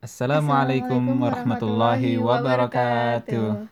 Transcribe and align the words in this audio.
Assalamualaikum 0.00 0.96
warahmatullahi 1.20 2.16
wabarakatuh. 2.16 3.68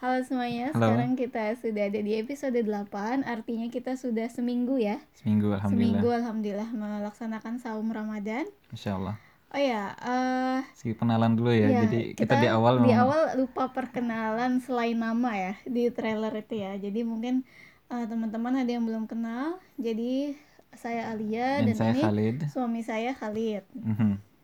Halo 0.00 0.18
semuanya, 0.24 0.72
Halo. 0.72 0.88
sekarang 0.88 1.12
kita 1.12 1.52
sudah 1.52 1.92
ada 1.92 2.00
di 2.00 2.16
episode 2.16 2.56
8 2.56 3.20
Artinya 3.20 3.68
kita 3.68 3.92
sudah 3.92 4.24
seminggu 4.26 4.76
ya 4.76 4.96
Seminggu 5.12 5.52
alhamdulillah. 5.52 6.00
Seminggu 6.00 6.08
Alhamdulillah 6.10 6.68
melaksanakan 6.70 7.60
saum 7.60 7.88
Ramadan 7.88 8.48
Insya 8.68 8.96
Allah. 8.96 9.20
Oh 9.48 9.60
ya, 9.60 9.92
eh 9.96 10.60
Sedikit 10.72 11.00
kenalan 11.00 11.36
dulu 11.36 11.52
ya. 11.52 11.68
ya, 11.68 11.84
Jadi 11.84 12.16
kita, 12.16 12.40
di 12.40 12.48
awal 12.48 12.80
di 12.80 12.92
awal 12.92 13.36
lupa 13.36 13.68
perkenalan 13.68 14.56
selain 14.58 14.96
nama 14.96 15.32
ya 15.32 15.54
di 15.62 15.88
trailer 15.88 16.32
itu 16.34 16.56
ya 16.56 16.72
Jadi 16.76 17.00
mungkin 17.02 17.44
eh, 17.86 18.04
teman-teman 18.06 18.64
ada 18.64 18.70
yang 18.70 18.84
belum 18.84 19.04
kenal 19.04 19.60
Jadi 19.76 20.40
saya 20.72 21.12
Alia 21.12 21.60
dan 21.60 21.68
dan, 21.68 21.74
saya 21.74 21.92
ini 21.92 22.00
Khalid. 22.00 22.36
suami 22.48 22.80
saya 22.80 23.12
Khalid 23.12 23.64
Mhm. 23.76 24.35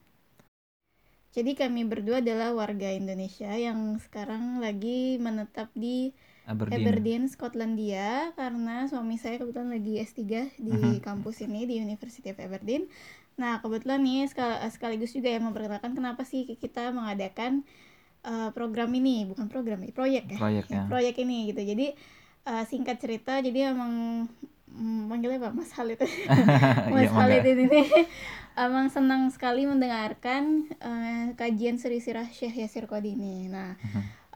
Jadi 1.32 1.56
kami 1.56 1.88
berdua 1.88 2.20
adalah 2.20 2.52
warga 2.52 2.92
Indonesia 2.92 3.48
yang 3.56 3.96
sekarang 3.96 4.60
lagi 4.60 5.16
menetap 5.16 5.72
di 5.72 6.12
Aberdeen. 6.44 6.76
Aberdeen, 6.76 7.22
Skotlandia 7.24 8.36
karena 8.36 8.84
suami 8.84 9.16
saya 9.16 9.40
kebetulan 9.40 9.72
lagi 9.72 9.96
S3 9.96 10.20
di 10.60 10.74
Mhm. 10.76 11.00
kampus 11.00 11.40
ini 11.40 11.64
di 11.64 11.80
University 11.80 12.28
of 12.28 12.36
Aberdeen. 12.36 12.84
Nah, 13.40 13.64
kebetulan 13.64 14.04
nih 14.04 14.28
sekal- 14.28 14.60
sekaligus 14.68 15.16
juga 15.16 15.32
yang 15.32 15.48
memperkenalkan 15.48 15.96
kenapa 15.96 16.20
sih 16.22 16.44
kita 16.44 16.92
mengadakan 16.92 17.64
uh, 18.22 18.52
program 18.52 18.92
ini, 18.92 19.26
bukan 19.26 19.48
program, 19.48 19.82
ini 19.82 19.90
proyek 19.90 20.30
ya. 20.30 20.38
Proyek 20.38 20.64
ya. 20.68 20.84
Proyek 20.86 21.14
ini 21.18 21.50
gitu. 21.50 21.62
Jadi 21.64 21.86
uh, 22.44 22.64
singkat 22.68 23.00
cerita 23.00 23.40
jadi 23.40 23.72
emang 23.72 24.26
manggilnya 24.80 25.38
Pak 25.38 25.54
Mas 25.54 25.70
Khalid. 25.72 25.98
Mas 26.92 27.08
mangga. 27.08 27.12
Khalid 27.12 27.44
ini 27.44 27.82
emang 28.56 28.88
senang 28.92 29.28
sekali 29.32 29.64
mendengarkan 29.64 30.68
uh, 30.80 31.32
kajian 31.36 31.76
Seri 31.80 32.00
Sirah 32.00 32.28
Syekh 32.28 32.60
Yasir 32.60 32.88
Qadi 32.88 33.16
ini. 33.16 33.48
Nah, 33.48 33.76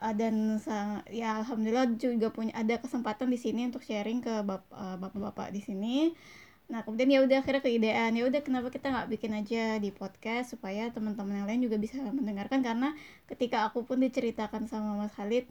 uh, 0.01 0.13
dan 0.13 0.57
sang- 0.61 1.05
ya 1.09 1.41
alhamdulillah 1.41 1.97
juga 1.97 2.29
punya 2.33 2.53
ada 2.57 2.77
kesempatan 2.81 3.29
di 3.29 3.37
sini 3.37 3.69
untuk 3.69 3.81
sharing 3.85 4.21
ke 4.21 4.45
bap- 4.45 4.69
uh, 4.73 4.97
bapak-bapak 5.01 5.53
di 5.53 5.61
sini. 5.61 6.13
Nah, 6.67 6.83
kemudian 6.83 7.07
ya 7.07 7.23
udah 7.23 7.39
akhirnya 7.39 7.63
keidean 7.63 8.11
ya 8.11 8.27
udah 8.27 8.43
kenapa 8.43 8.67
kita 8.67 8.91
nggak 8.91 9.07
bikin 9.07 9.31
aja 9.39 9.79
di 9.79 9.87
podcast 9.95 10.51
supaya 10.51 10.91
teman-teman 10.91 11.39
yang 11.39 11.47
lain 11.47 11.61
juga 11.63 11.79
bisa 11.79 11.95
mendengarkan 12.03 12.59
karena 12.59 12.91
ketika 13.31 13.71
aku 13.71 13.87
pun 13.87 14.03
diceritakan 14.03 14.67
sama 14.67 14.99
Mas 14.99 15.15
Khalid 15.15 15.47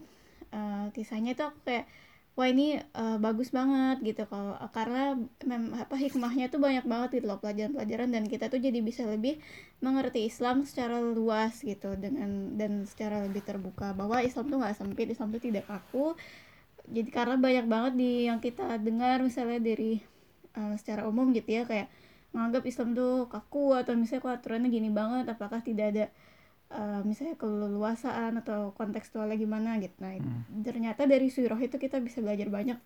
uh, 0.53 0.93
kisahnya 0.93 1.33
itu 1.33 1.41
aku 1.41 1.57
kayak 1.65 1.89
wah 2.37 2.49
ini 2.53 2.77
uh, 2.93 3.17
bagus 3.17 3.49
banget 3.49 4.05
gitu. 4.05 4.29
Kalau 4.29 4.61
karena 4.71 5.17
mem, 5.49 5.73
apa 5.73 5.97
hikmahnya 5.97 6.53
tuh 6.53 6.61
banyak 6.61 6.85
banget 6.85 7.21
gitu 7.21 7.27
loh 7.33 7.41
pelajaran-pelajaran 7.41 8.13
dan 8.13 8.25
kita 8.29 8.53
tuh 8.53 8.61
jadi 8.61 8.79
bisa 8.85 9.09
lebih 9.09 9.41
mengerti 9.81 10.29
Islam 10.29 10.69
secara 10.69 11.01
luas 11.01 11.65
gitu 11.65 11.97
dengan 11.97 12.55
dan 12.61 12.85
secara 12.85 13.25
lebih 13.25 13.41
terbuka 13.41 13.97
bahwa 13.97 14.21
Islam 14.21 14.53
tuh 14.53 14.59
nggak 14.61 14.77
sempit 14.77 15.09
Islam 15.09 15.33
tuh 15.33 15.43
tidak 15.43 15.65
kaku. 15.65 16.13
Jadi 16.87 17.11
karena 17.11 17.41
banyak 17.41 17.67
banget 17.67 17.93
di 17.99 18.29
yang 18.29 18.39
kita 18.39 18.79
dengar 18.79 19.25
misalnya 19.25 19.59
dari 19.59 19.99
uh, 20.61 20.77
secara 20.77 21.09
umum 21.09 21.33
gitu 21.33 21.51
ya 21.51 21.65
kayak 21.65 21.89
menganggap 22.37 22.69
Islam 22.69 22.93
tuh 22.93 23.33
kaku 23.33 23.73
atau 23.73 23.97
misalnya 23.97 24.37
aturannya 24.37 24.69
gini 24.69 24.93
banget 24.93 25.25
apakah 25.33 25.65
tidak 25.65 25.87
ada 25.97 26.05
uh, 26.73 27.01
misalnya 27.07 27.37
keleluasaan 27.39 28.41
atau 28.43 28.75
kontekstualnya 28.75 29.39
gimana 29.39 29.79
gitu 29.79 29.95
nah 30.01 30.15
ternyata 30.65 31.07
dari 31.07 31.31
surah 31.31 31.59
itu 31.61 31.77
kita 31.79 32.03
bisa 32.03 32.23
belajar 32.25 32.49
banyak 32.51 32.79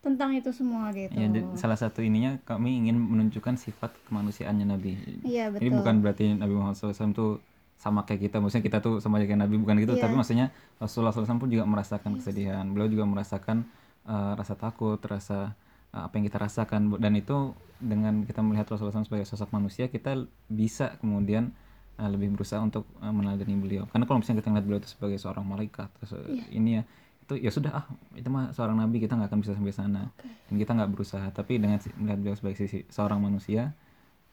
tentang 0.00 0.32
itu 0.32 0.48
semua 0.50 0.88
gitu 0.96 1.12
Ya, 1.12 1.28
salah 1.60 1.76
satu 1.76 2.00
ininya 2.00 2.40
kami 2.48 2.80
ingin 2.80 2.96
menunjukkan 2.96 3.60
sifat 3.60 3.92
kemanusiaannya 4.08 4.66
Nabi. 4.72 4.96
iya 5.28 5.52
Ini 5.52 5.68
betul 5.68 5.76
bukan 5.76 5.94
berarti 6.00 6.24
Nabi 6.32 6.52
Muhammad 6.56 6.80
SAW 6.80 7.12
tuh 7.12 7.32
sama 7.76 8.08
kayak 8.08 8.32
kita. 8.32 8.36
Maksudnya 8.40 8.64
kita 8.64 8.78
tuh 8.80 9.00
sama 9.04 9.20
kayak 9.20 9.44
Nabi 9.44 9.60
bukan 9.60 9.76
gitu. 9.76 9.96
Iya. 9.96 10.08
Tapi 10.08 10.14
maksudnya 10.16 10.46
Rasulullah 10.80 11.12
SAW 11.12 11.36
pun 11.36 11.52
juga 11.52 11.68
merasakan 11.68 12.16
kesedihan. 12.16 12.64
Beliau 12.72 12.88
juga 12.88 13.04
merasakan 13.04 13.68
uh, 14.08 14.32
rasa 14.40 14.56
takut, 14.56 14.96
rasa 15.04 15.52
uh, 15.92 16.08
apa 16.08 16.16
yang 16.16 16.24
kita 16.32 16.40
rasakan. 16.40 16.96
Dan 16.96 17.20
itu 17.20 17.52
dengan 17.76 18.24
kita 18.24 18.40
melihat 18.40 18.72
Rasulullah 18.72 18.96
SAW 18.96 19.08
sebagai 19.08 19.28
sosok 19.28 19.52
manusia, 19.52 19.92
kita 19.92 20.16
bisa 20.48 20.96
kemudian 20.96 21.52
uh, 22.00 22.08
lebih 22.08 22.32
berusaha 22.32 22.58
untuk 22.64 22.88
uh, 23.04 23.12
meneladani 23.12 23.54
beliau. 23.60 23.84
Karena 23.92 24.08
kalau 24.08 24.24
misalnya 24.24 24.40
kita 24.40 24.48
ngeliat 24.48 24.66
beliau 24.66 24.80
itu 24.80 24.90
sebagai 24.96 25.20
seorang 25.20 25.44
malaikat, 25.44 25.92
terus 26.00 26.16
uh, 26.16 26.24
Iya. 26.24 26.44
ini 26.56 26.70
ya 26.80 26.82
itu 27.28 27.34
ya 27.46 27.50
sudah 27.54 27.70
ah 27.70 27.86
itu 28.18 28.26
mah 28.26 28.50
seorang 28.50 28.74
nabi 28.74 28.98
kita 28.98 29.14
nggak 29.14 29.30
akan 29.30 29.38
bisa 29.38 29.54
sampai 29.54 29.70
sana 29.70 30.10
dan 30.50 30.54
kita 30.58 30.74
nggak 30.74 30.90
berusaha 30.90 31.30
tapi 31.30 31.62
dengan 31.62 31.78
melihat 32.02 32.18
beliau 32.18 32.34
sebagai 32.34 32.58
sisi 32.58 32.82
seorang 32.90 33.22
manusia 33.22 33.70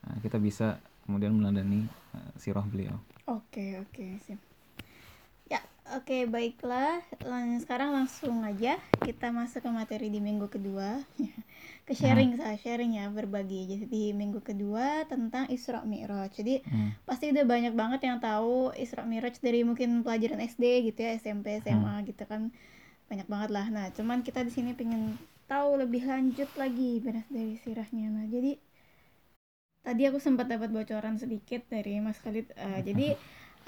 Nah, 0.04 0.16
kita 0.22 0.38
bisa 0.38 0.78
kemudian 1.04 1.34
meneladani 1.34 1.88
uh, 2.14 2.30
sirah 2.38 2.62
beliau. 2.62 2.94
Oke, 3.26 3.80
oke, 3.82 4.04
sip. 4.22 4.38
Ya, 4.38 4.47
oke, 5.96 6.18
baiklah. 6.28 7.00
Lang- 7.24 7.60
Sekarang 7.62 7.90
langsung 7.96 8.44
aja 8.44 8.76
kita 9.06 9.32
masuk 9.32 9.60
ke 9.64 9.70
materi 9.72 10.08
di 10.12 10.20
minggu 10.20 10.46
kedua. 10.52 11.00
ke 11.88 11.92
sharing 11.96 12.36
saya, 12.36 12.56
sharing 12.60 13.00
ya, 13.00 13.08
berbagi. 13.08 13.64
Jadi 13.70 13.84
di 13.88 14.04
minggu 14.12 14.40
kedua 14.44 15.08
tentang 15.08 15.48
Isra 15.48 15.80
Mi'raj. 15.88 16.36
Jadi 16.36 16.60
Hmm. 16.68 16.92
pasti 17.08 17.32
udah 17.32 17.44
banyak 17.48 17.72
banget 17.72 18.00
yang 18.04 18.18
tahu 18.20 18.76
Isra 18.76 19.02
Mi'raj 19.08 19.40
dari 19.40 19.64
mungkin 19.64 20.04
pelajaran 20.04 20.40
SD 20.44 20.64
gitu 20.92 21.00
ya, 21.06 21.16
SMP, 21.16 21.46
SMA 21.64 21.94
gitu 22.04 22.22
kan. 22.28 22.52
Banyak 23.08 23.26
banget 23.32 23.50
lah. 23.56 23.66
Nah, 23.72 23.86
cuman 23.96 24.20
kita 24.20 24.44
di 24.44 24.52
sini 24.52 24.76
pengen 24.76 25.16
tahu 25.48 25.80
lebih 25.80 26.04
lanjut 26.04 26.48
lagi 26.60 27.00
beres 27.00 27.24
dari 27.32 27.56
sirahnya. 27.64 28.12
Nah, 28.12 28.26
jadi 28.28 28.60
tadi 29.80 30.02
aku 30.04 30.20
sempat 30.20 30.46
dapat 30.52 30.68
bocoran 30.68 31.16
sedikit 31.16 31.64
dari 31.72 31.96
Mas 32.04 32.20
Khalid. 32.20 32.52
Eh, 32.52 32.80
jadi 32.84 33.16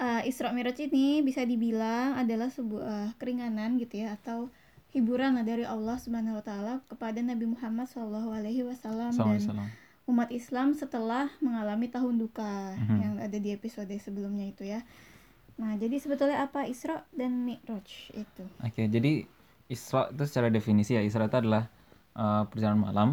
eh, 0.01 0.25
Isra 0.25 0.49
Mi'raj 0.49 0.81
ini 0.81 1.21
bisa 1.21 1.45
dibilang 1.45 2.17
adalah 2.17 2.49
sebuah 2.49 3.15
keringanan 3.15 3.77
gitu 3.77 4.01
ya 4.01 4.17
atau 4.17 4.49
hiburan 4.91 5.37
lah 5.37 5.45
dari 5.45 5.63
Allah 5.63 5.95
Subhanahu 5.95 6.41
wa 6.41 6.43
taala 6.43 6.73
kepada 6.89 7.21
Nabi 7.21 7.47
Muhammad 7.47 7.87
Shallallahu 7.87 8.33
alaihi 8.33 8.67
wasallam 8.67 9.13
dan 9.15 9.39
umat 10.09 10.27
Islam 10.33 10.75
setelah 10.75 11.31
mengalami 11.39 11.87
tahun 11.87 12.19
duka 12.19 12.75
Mhm. 12.75 12.97
yang 12.99 13.13
ada 13.21 13.37
di 13.37 13.55
episode 13.55 13.93
sebelumnya 14.01 14.49
itu 14.49 14.67
ya. 14.67 14.83
Nah, 15.55 15.77
jadi 15.77 15.95
sebetulnya 15.95 16.41
apa 16.43 16.65
Isra 16.65 17.05
dan 17.13 17.45
Mi'raj 17.45 18.11
itu? 18.11 18.43
Oke, 18.59 18.89
jadi 18.89 19.23
Isra 19.69 20.09
itu 20.11 20.23
secara 20.27 20.49
definisi 20.49 20.97
ya 20.97 21.05
Isra 21.05 21.29
itu 21.29 21.37
adalah 21.37 21.69
uh, 22.17 22.43
perjalanan 22.49 22.81
malam 22.81 23.09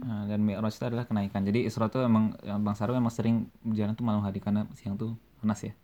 uh, 0.00 0.24
dan 0.30 0.40
Mi'raj 0.40 0.72
itu 0.72 0.86
adalah 0.88 1.04
kenaikan. 1.04 1.42
Jadi 1.44 1.66
Isra 1.68 1.90
itu 1.90 2.00
emang 2.00 2.32
Bang 2.64 2.78
Saru 2.78 2.94
emang 2.94 3.12
sering 3.12 3.50
berjalan 3.60 3.92
tuh 3.92 4.06
malam 4.06 4.22
hari 4.24 4.40
karena 4.40 4.64
siang 4.72 4.96
tuh 4.96 5.12
panas 5.42 5.60
ya. 5.60 5.74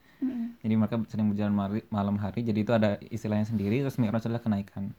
Jadi 0.58 0.74
mereka 0.74 0.98
sering 1.06 1.30
berjalan 1.30 1.54
mari- 1.54 1.86
malam 1.88 2.18
hari. 2.18 2.42
Jadi 2.42 2.66
itu 2.66 2.72
ada 2.74 2.98
istilahnya 3.08 3.46
sendiri. 3.46 3.82
Terus 3.86 3.96
Mi'raj 3.96 4.26
adalah 4.26 4.42
kenaikan. 4.42 4.90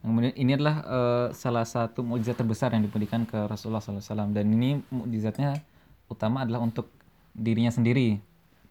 Nah, 0.00 0.06
Kemudian 0.08 0.32
ini 0.36 0.56
adalah 0.56 0.76
eh, 0.84 1.26
salah 1.36 1.64
satu 1.64 2.00
mukjizat 2.00 2.40
terbesar 2.40 2.72
yang 2.72 2.84
diberikan 2.84 3.24
ke 3.28 3.36
Rasulullah 3.48 3.84
SAW 3.84 4.32
dan 4.32 4.46
ini 4.48 4.80
mukjizatnya 4.88 5.60
utama 6.08 6.44
adalah 6.44 6.64
untuk 6.64 6.88
dirinya 7.36 7.70
sendiri, 7.70 8.16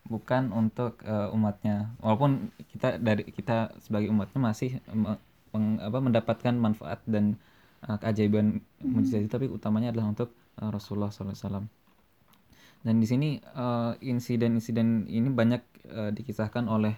bukan 0.10 0.50
untuk 0.52 0.98
eh, 1.06 1.30
umatnya. 1.36 1.94
Walaupun 2.02 2.50
kita 2.74 2.98
dari 2.98 3.24
kita 3.30 3.74
sebagai 3.82 4.10
umatnya 4.10 4.40
masih 4.42 4.82
me- 4.90 5.22
meng- 5.54 5.82
apa, 5.82 5.98
mendapatkan 6.02 6.54
manfaat 6.58 7.00
dan 7.06 7.38
eh, 7.86 7.98
keajaiban 8.02 8.62
mukjizat 8.82 9.22
itu, 9.26 9.32
tapi 9.32 9.46
utamanya 9.50 9.94
adalah 9.94 10.10
untuk 10.10 10.34
eh, 10.62 10.70
Rasulullah 10.70 11.14
SAW. 11.14 11.70
Dan 12.80 13.04
di 13.04 13.08
sini 13.08 13.30
eh, 13.40 13.92
insiden-insiden 14.00 15.12
ini 15.12 15.28
banyak 15.28 15.62
eh, 15.92 16.12
dikisahkan 16.16 16.64
oleh 16.72 16.96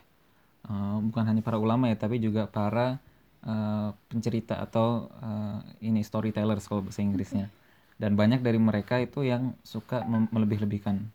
eh, 0.70 0.98
bukan 1.02 1.26
hanya 1.26 1.42
para 1.42 1.58
ulama 1.58 1.90
ya, 1.90 1.98
tapi 1.98 2.22
juga 2.22 2.46
para 2.46 3.02
eh, 3.42 3.90
pencerita 4.10 4.62
atau 4.62 5.10
eh, 5.10 5.90
ini 5.90 6.06
storytellers 6.06 6.70
kalau 6.70 6.86
bahasa 6.86 7.02
Inggrisnya. 7.02 7.50
Dan 7.98 8.18
banyak 8.18 8.42
dari 8.46 8.58
mereka 8.58 8.98
itu 9.02 9.26
yang 9.26 9.58
suka 9.62 10.06
melebih-lebihkan. 10.06 11.06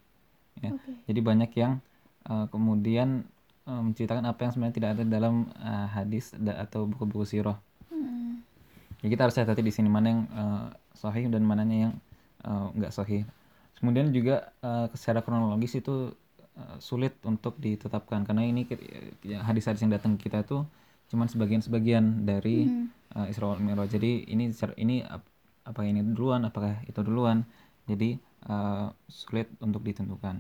Ya. 0.62 0.74
Oke. 0.74 0.98
Jadi 1.06 1.20
banyak 1.22 1.50
yang 1.54 1.78
eh, 2.26 2.46
kemudian 2.50 3.22
eh, 3.70 3.82
menceritakan 3.86 4.26
apa 4.26 4.46
yang 4.46 4.52
sebenarnya 4.54 4.76
tidak 4.82 4.90
ada 4.98 5.02
dalam 5.06 5.46
eh, 5.62 5.88
hadis 5.94 6.34
da- 6.34 6.58
atau 6.58 6.90
buku-buku 6.90 7.22
sirah. 7.22 7.58
Mm. 7.94 8.42
Jadi 8.98 9.08
kita 9.14 9.22
harus 9.30 9.38
hati-hati 9.38 9.62
di 9.62 9.70
sini 9.70 9.86
mana 9.86 10.06
yang 10.10 10.22
eh, 10.26 10.66
sahih 10.98 11.30
dan 11.30 11.46
mananya 11.46 11.90
yang 11.90 11.94
nggak 12.46 12.94
sahih. 12.94 13.26
Kemudian 13.76 14.08
juga 14.10 14.52
eh, 14.64 14.86
secara 14.96 15.20
kronologis 15.24 15.76
itu 15.76 16.12
eh, 16.56 16.76
sulit 16.80 17.14
untuk 17.28 17.54
ditetapkan 17.60 18.24
karena 18.24 18.42
ini 18.48 18.64
ya, 19.22 19.44
hadis-hadis 19.44 19.84
yang 19.84 19.92
datang 19.92 20.16
kita 20.16 20.42
itu 20.44 20.64
cuman 21.06 21.28
sebagian-sebagian 21.30 22.26
dari 22.26 22.66
Mhm. 22.66 22.84
eh, 23.16 23.30
Isra 23.32 23.46
wal 23.52 23.60
Mi'raj. 23.62 23.88
Jadi 23.92 24.26
ini 24.32 24.50
ini 24.76 24.96
ap- 25.04 25.28
apa 25.66 25.82
ini 25.86 26.00
duluan, 26.02 26.46
apakah 26.48 26.80
itu 26.88 27.00
duluan. 27.04 27.44
Jadi 27.86 28.16
eh, 28.46 28.86
sulit 29.06 29.48
untuk 29.62 29.82
ditentukan. 29.84 30.36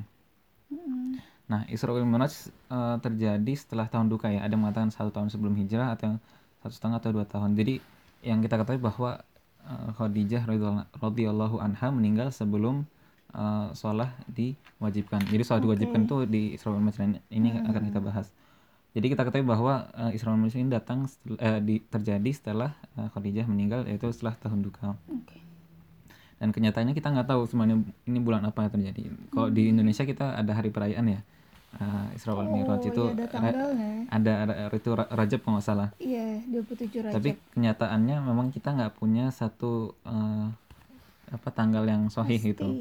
Mm. 0.70 1.18
Nah, 1.46 1.62
Isra 1.70 1.94
wal 1.94 2.06
Mi'raj 2.08 2.34
eh, 2.50 2.96
terjadi 3.04 3.52
setelah 3.54 3.86
tahun 3.86 4.10
duka 4.10 4.26
ya. 4.32 4.42
Ada 4.42 4.54
yang 4.58 4.62
mengatakan 4.66 4.90
satu 4.90 5.10
tahun 5.14 5.28
sebelum 5.30 5.54
hijrah 5.60 5.94
atau 5.94 6.14
yang 6.14 6.18
satu 6.62 6.72
setengah 6.74 6.98
atau 6.98 7.10
dua 7.14 7.26
tahun. 7.28 7.54
Jadi 7.54 7.78
yang 8.26 8.42
kita 8.42 8.58
ketahui 8.58 8.82
bahwa 8.82 9.22
eh, 9.66 9.88
Khadijah 9.94 10.42
radhiyallahu 10.98 11.56
anha 11.62 11.88
meninggal 11.94 12.34
sebelum 12.34 12.86
eh, 13.36 13.68
sholat 13.72 14.10
diwajibkan. 14.26 15.20
Jadi 15.22 15.42
sholat 15.42 15.62
diwajibkan 15.62 16.00
itu 16.04 16.16
di 16.24 16.42
Isra 16.52 16.72
wal 16.72 16.80
Mi'raj 16.80 16.98
ini- 17.02 17.22
ini 17.30 17.48
akan 17.54 17.82
kita 17.84 18.00
bahas. 18.00 18.32
Jadi 18.90 19.12
kita 19.12 19.22
ketahui 19.22 19.44
bahwa 19.44 19.74
eh, 19.92 20.16
Isra 20.16 20.32
wal 20.32 20.40
Mi'raj 20.40 20.56
ini 20.56 20.68
datang 20.68 21.04
setel- 21.04 21.36
eh, 21.36 21.60
di- 21.60 21.84
terjadi 21.84 22.30
setelah 22.30 22.72
eh, 22.94 23.08
Khadijah 23.08 23.44
meninggal 23.44 23.84
yaitu 23.84 24.08
setelah 24.08 24.34
tahun 24.36 24.60
duka. 24.60 24.96
Oke. 25.06 25.36
Dan 26.36 26.52
kenyataannya 26.52 26.92
kita 26.92 27.08
nggak 27.10 27.28
tahu 27.30 27.44
sebenarnya 27.44 27.80
ini 28.04 28.18
bulan 28.18 28.44
apa 28.44 28.60
yang 28.62 28.72
terjadi. 28.74 29.08
Kalau 29.30 29.48
di 29.48 29.68
Indonesia 29.68 30.04
kita 30.04 30.36
ada 30.36 30.52
hari 30.52 30.68
perayaan 30.68 31.06
ya. 31.06 31.20
eh, 31.76 32.16
Isra 32.16 32.32
wal 32.32 32.48
Mi'raj 32.48 32.80
Oh, 32.80 32.88
itu 32.88 33.02
iya, 33.04 33.12
ada 33.14 33.26
tanggalnya. 33.28 33.90
ada, 34.08 34.32
ada 34.42 34.52
itu 34.70 34.90
Ra- 34.90 35.10
Rajab 35.10 35.44
kalau 35.44 35.60
nggak 35.60 35.66
salah. 35.66 35.88
Iya, 35.98 36.40
27 36.48 37.04
Rajab. 37.04 37.14
Tapi 37.14 37.30
kenyataannya 37.52 38.16
memang 38.18 38.48
kita 38.48 38.72
nggak 38.72 38.96
punya 38.96 39.28
satu 39.28 39.92
eh, 40.02 40.46
apa 41.26 41.48
tanggal 41.52 41.84
yang 41.84 42.08
sahih 42.08 42.40
gitu. 42.40 42.80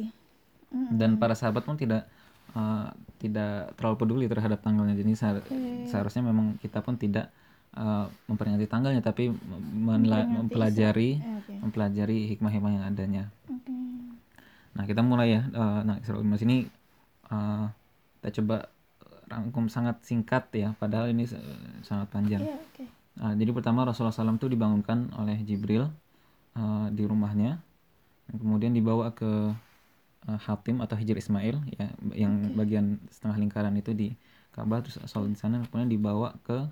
Dan 0.96 1.18
para 1.18 1.34
sahabat 1.34 1.64
pun 1.64 1.76
tidak 1.76 2.06
eh, 2.54 2.88
tidak 3.20 3.74
terlalu 3.80 3.96
peduli 3.98 4.26
terhadap 4.28 4.62
tanggalnya. 4.62 4.94
Jadi 4.94 5.12
seha- 5.16 5.46
seharusnya 5.88 6.24
memang 6.26 6.60
kita 6.60 6.80
pun 6.86 6.96
tidak 6.96 7.32
eh, 7.76 8.06
memperingati 8.28 8.68
tanggalnya, 8.68 9.02
tapi 9.02 9.32
menla- 9.76 10.28
mempelajari 10.30 11.20
eh, 11.20 11.38
Oke. 11.42 11.54
mempelajari 11.64 12.18
hikmah-hikmah 12.36 12.72
yang 12.76 12.86
adanya. 12.86 13.24
Oke. 13.50 13.74
Nah 14.76 14.84
kita 14.84 15.02
mulai 15.02 15.40
ya. 15.40 15.42
Eh, 15.48 15.80
nah 15.84 15.96
Isra 16.00 16.20
Mi'raj 16.20 16.44
ini 16.44 16.68
eh, 17.32 17.66
kita 18.22 18.42
coba 18.42 18.70
rangkum 19.26 19.68
sangat 19.68 20.06
singkat 20.06 20.54
ya. 20.54 20.78
Padahal 20.78 21.10
ini 21.10 21.26
sangat 21.82 22.08
panjang. 22.14 22.46
Iya, 22.46 22.58
oke. 22.62 22.86
Nah, 23.16 23.32
jadi 23.32 23.52
pertama 23.56 23.88
Rasulullah 23.88 24.12
SAW 24.12 24.36
itu 24.36 24.52
dibangunkan 24.52 25.10
oleh 25.16 25.40
Jibril 25.42 25.88
eh, 26.54 26.88
di 26.92 27.04
rumahnya, 27.08 27.58
kemudian 28.30 28.76
dibawa 28.76 29.16
ke 29.16 29.56
eh, 30.30 30.40
Hatim 30.42 30.82
atau 30.82 30.96
Hijr 30.98 31.18
Ismail 31.18 31.58
ya, 31.76 31.88
yang 32.14 32.54
bagian 32.58 33.02
setengah 33.10 33.38
lingkaran 33.42 33.74
itu 33.78 33.94
di 33.94 34.14
Ka'bah 34.56 34.80
terus 34.80 34.98
sholat 35.12 35.36
di 35.36 35.40
sana, 35.40 35.60
kemudian 35.68 35.92
dibawa 35.92 36.32
ke 36.48 36.64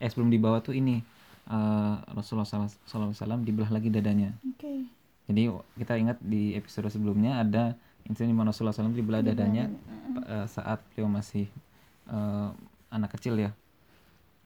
eh 0.00 0.08
sebelum 0.08 0.28
dibawa 0.32 0.60
tuh 0.64 0.72
ini 0.76 1.00
eh, 1.48 1.94
Rasulullah 2.12 2.48
SAW 2.48 3.44
dibelah 3.44 3.70
lagi 3.70 3.92
dadanya. 3.92 4.32
Oke. 4.44 4.88
Jadi 5.26 5.50
kita 5.76 5.98
ingat 5.98 6.18
di 6.22 6.54
episode 6.54 6.86
sebelumnya 6.86 7.42
ada 7.42 7.74
insiden 8.06 8.30
di 8.30 8.36
mana 8.38 8.54
Rasulullah 8.54 8.72
SAW 8.72 8.94
dibelah 8.94 9.20
dadanya 9.20 9.68
eh, 10.26 10.46
saat 10.46 10.80
beliau 10.94 11.10
masih 11.10 11.50
eh, 12.08 12.48
anak 12.88 13.18
kecil 13.18 13.36
ya. 13.36 13.50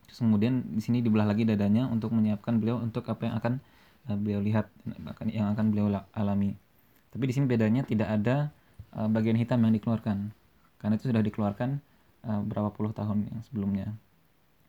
Terus 0.09 0.19
kemudian 0.27 0.67
di 0.75 0.81
sini 0.83 0.99
dibelah 0.99 1.23
lagi 1.23 1.47
dadanya 1.47 1.87
untuk 1.87 2.11
menyiapkan 2.11 2.59
beliau 2.59 2.81
untuk 2.83 3.07
apa 3.07 3.31
yang 3.31 3.35
akan 3.39 3.53
beliau 4.19 4.41
lihat, 4.43 4.67
yang 5.29 5.53
akan 5.55 5.71
beliau 5.71 5.87
la- 5.87 6.09
alami. 6.11 6.57
Tapi 7.11 7.23
di 7.27 7.33
sini 7.35 7.45
bedanya 7.45 7.83
tidak 7.83 8.09
ada 8.09 8.49
eh, 8.95 9.09
bagian 9.11 9.35
hitam 9.35 9.61
yang 9.61 9.75
dikeluarkan, 9.75 10.31
karena 10.79 10.93
itu 10.95 11.11
sudah 11.11 11.19
dikeluarkan 11.19 11.69
eh, 12.25 12.41
berapa 12.47 12.71
puluh 12.71 12.95
tahun 12.95 13.27
yang 13.27 13.41
sebelumnya. 13.45 13.87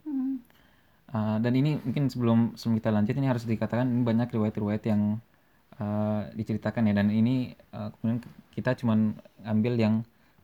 Hmm. 0.03 0.43
Uh, 1.13 1.37
dan 1.45 1.53
ini 1.53 1.77
mungkin 1.85 2.09
sebelum 2.09 2.57
sebelum 2.57 2.81
kita 2.81 2.89
lanjut 2.89 3.13
ini 3.21 3.29
harus 3.29 3.45
dikatakan 3.45 3.85
ini 3.85 4.01
banyak 4.01 4.33
riwayat-riwayat 4.33 4.81
yang 4.89 5.21
uh, 5.77 6.25
diceritakan 6.33 6.89
ya 6.89 6.97
dan 6.97 7.13
ini 7.13 7.53
uh, 7.77 7.93
kemudian 7.93 8.25
kita 8.57 8.73
cuman 8.81 9.13
ambil 9.45 9.77
yang 9.77 9.95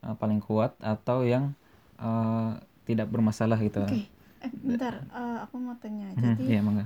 uh, 0.05 0.13
paling 0.13 0.45
kuat 0.45 0.77
atau 0.85 1.25
yang 1.25 1.57
uh, 1.97 2.61
tidak 2.85 3.09
bermasalah 3.09 3.57
gitu. 3.65 3.81
Oke. 3.81 4.13
Eh, 4.39 4.53
bentar, 4.63 5.03
eh, 5.03 5.39
aku 5.43 5.59
mau 5.59 5.75
tanya. 5.81 6.15
Hmm, 6.15 6.39
Jadi 6.39 6.57
Iya. 6.57 6.85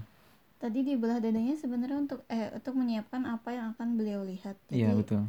Tadi 0.62 0.86
di 0.86 0.94
belah 0.94 1.18
dadanya 1.18 1.58
sebenarnya 1.58 1.98
untuk 1.98 2.20
eh 2.30 2.54
untuk 2.54 2.78
menyiapkan 2.78 3.26
apa 3.26 3.48
yang 3.50 3.66
akan 3.74 3.98
beliau 3.98 4.22
lihat. 4.22 4.54
Jadi 4.70 4.78
Iya, 4.78 4.94
betul. 4.94 5.26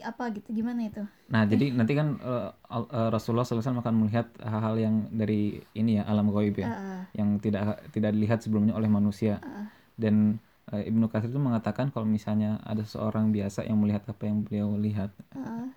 apa 0.00 0.32
gitu? 0.32 0.48
Gimana 0.56 0.88
itu? 0.88 1.04
Nah, 1.28 1.44
jadi 1.44 1.68
nanti 1.78 1.92
kan 1.92 2.16
uh, 2.24 2.48
uh, 2.72 3.08
Rasulullah 3.12 3.44
SAW 3.44 3.84
akan 3.84 3.94
melihat 4.08 4.32
hal-hal 4.40 4.74
yang 4.80 4.96
dari 5.12 5.60
ini 5.76 6.00
ya 6.00 6.08
alam 6.08 6.32
gaib 6.32 6.56
ya, 6.56 6.68
Ah, 6.72 7.02
yang 7.12 7.36
tidak 7.36 7.76
tidak 7.92 8.16
dilihat 8.16 8.40
sebelumnya 8.40 8.72
oleh 8.72 8.88
manusia. 8.88 9.36
ah, 9.44 9.68
Dan 10.00 10.40
uh, 10.72 10.80
Ibnu 10.80 11.12
Katsir 11.12 11.28
itu 11.28 11.36
mengatakan 11.36 11.92
kalau 11.92 12.08
misalnya 12.08 12.56
ada 12.64 12.82
seorang 12.88 13.36
biasa 13.36 13.68
yang 13.68 13.76
melihat 13.84 14.08
apa 14.08 14.22
yang 14.24 14.40
beliau 14.40 14.80
lihat, 14.80 15.12
ah. 15.36 15.68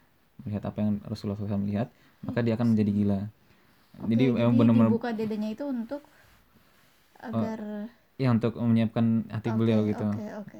melihat 0.47 0.63
apa 0.63 0.77
yang 0.79 0.91
Rasulullah 1.03 1.35
SAW 1.35 1.67
lihat, 1.67 1.91
maka 2.23 2.39
dia 2.39 2.55
akan 2.55 2.71
menjadi 2.71 2.91
gila. 2.95 3.19
Oke, 3.99 4.15
Jadi 4.15 4.25
jadi 4.31 4.41
emang 4.47 4.55
benar-benar 4.55 4.89
dibuka 4.89 5.09
dadanya 5.11 5.49
itu 5.51 5.63
untuk 5.67 6.01
agar 7.19 7.91
ya 8.15 8.29
untuk 8.31 8.55
menyiapkan 8.55 9.27
hati 9.31 9.49
Oke, 9.51 9.57
beliau 9.59 9.79
gitu. 9.87 10.05
Oke, 10.07 10.25
oke, 10.39 10.57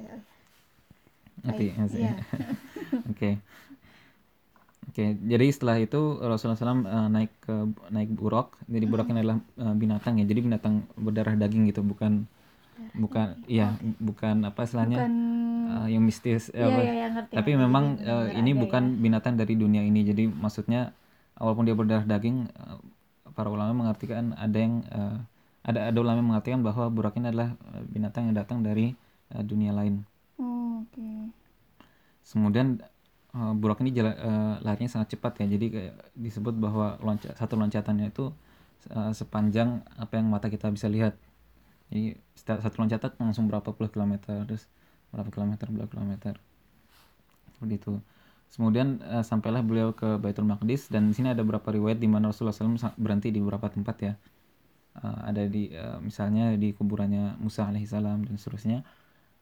Ngerti? 1.44 1.64
Baik, 1.66 1.78
ngerti? 1.78 1.98
iya. 2.00 2.12
Oke. 3.12 3.30
Oke, 4.86 5.12
jadi 5.18 5.46
setelah 5.52 5.76
itu 5.82 6.00
Rasulullah 6.22 6.56
SAW 6.56 6.86
eh, 6.86 7.08
naik 7.12 7.32
ke 7.44 7.54
naik 7.92 8.10
buruk. 8.16 8.56
Jadi 8.64 8.84
buruk 8.88 9.06
ini 9.12 9.18
adalah 9.20 9.38
eh, 9.60 9.74
binatang 9.76 10.14
ya. 10.22 10.24
Jadi 10.24 10.40
binatang 10.46 10.74
berdarah 10.96 11.34
daging 11.36 11.68
gitu, 11.68 11.84
bukan 11.84 12.24
bukan 12.96 13.36
iya, 13.44 13.76
bukan 14.00 14.48
apa 14.48 14.64
istilahnya 14.64 15.04
Bukan 15.04 15.12
eh, 15.68 15.86
yang 15.92 16.02
mistis 16.06 16.48
Iya, 16.54 16.64
apa. 16.72 16.80
iya, 16.80 17.06
ngerti, 17.12 17.32
Tapi 17.36 17.50
ngerti. 17.52 17.64
memang 17.66 17.84
eh, 18.00 18.06
benar-benar 18.08 18.40
ini 18.40 18.50
ada 18.56 18.62
bukan 18.64 18.82
ya. 18.88 18.96
binatang 19.04 19.34
dari 19.36 19.54
dunia 19.58 19.82
ini. 19.84 20.00
Jadi 20.06 20.24
maksudnya 20.32 20.80
walaupun 21.36 21.64
dia 21.68 21.76
berdarah 21.76 22.06
daging 22.08 22.36
eh, 22.48 22.78
para 23.36 23.48
ulama 23.52 23.84
mengartikan 23.84 24.32
ada 24.38 24.56
yang 24.56 24.80
eh, 24.88 25.18
ada 25.66 25.80
ada 25.90 25.98
ulama 25.98 26.18
yang 26.22 26.28
mengartikan 26.30 26.60
bahwa 26.62 26.86
burak 26.94 27.14
ini 27.18 27.26
adalah 27.32 27.48
eh, 27.74 27.84
binatang 27.90 28.30
yang 28.30 28.36
datang 28.40 28.58
dari 28.62 28.94
eh, 29.34 29.42
dunia 29.42 29.72
lain. 29.74 29.94
Oh, 30.38 30.84
oke. 30.84 31.08
Kemudian 32.26 32.66
eh, 33.36 33.52
burak 33.60 33.78
ini 33.82 33.90
jala, 33.96 34.12
eh, 34.14 34.54
larinya 34.66 34.90
sangat 34.90 35.16
cepat 35.16 35.32
ya. 35.42 35.46
Jadi 35.54 35.66
kayak 35.74 35.94
disebut 36.16 36.54
bahwa 36.58 36.98
loncat, 37.02 37.32
satu 37.38 37.54
loncatannya 37.58 38.06
itu 38.12 38.24
eh, 38.92 39.12
sepanjang 39.14 39.82
apa 39.98 40.12
yang 40.18 40.26
mata 40.30 40.46
kita 40.54 40.70
bisa 40.74 40.86
lihat. 40.90 41.14
Jadi 41.90 42.18
satu 42.36 42.76
loncatan 42.82 43.10
langsung 43.22 43.46
berapa 43.50 43.70
puluh 43.74 43.90
kilometer, 43.90 44.42
terus 44.48 44.66
berapa 45.14 45.30
kilometer, 45.34 45.66
berapa 45.70 45.90
kilometer. 45.90 46.34
Seperti 47.54 47.74
itu. 47.80 47.92
Kemudian 48.54 49.02
eh, 49.02 49.24
sampailah 49.26 49.62
beliau 49.66 49.90
ke 49.92 50.16
Baitul 50.22 50.46
Maqdis 50.48 50.88
dan 50.92 51.10
di 51.10 51.14
sini 51.18 51.34
ada 51.34 51.42
beberapa 51.42 51.68
riwayat 51.74 51.98
di 51.98 52.08
mana 52.08 52.30
Rasulullah 52.30 52.54
SAW 52.54 52.78
sa- 52.80 52.96
berhenti 52.96 53.28
di 53.34 53.40
beberapa 53.42 53.68
tempat 53.68 53.96
ya. 54.00 54.12
Eh, 54.96 55.18
ada 55.28 55.44
di 55.44 55.68
eh, 55.68 55.98
misalnya 56.00 56.56
di 56.56 56.72
kuburannya 56.72 57.36
Musa 57.36 57.68
alaihissalam 57.68 58.24
dan 58.24 58.34
seterusnya. 58.40 58.80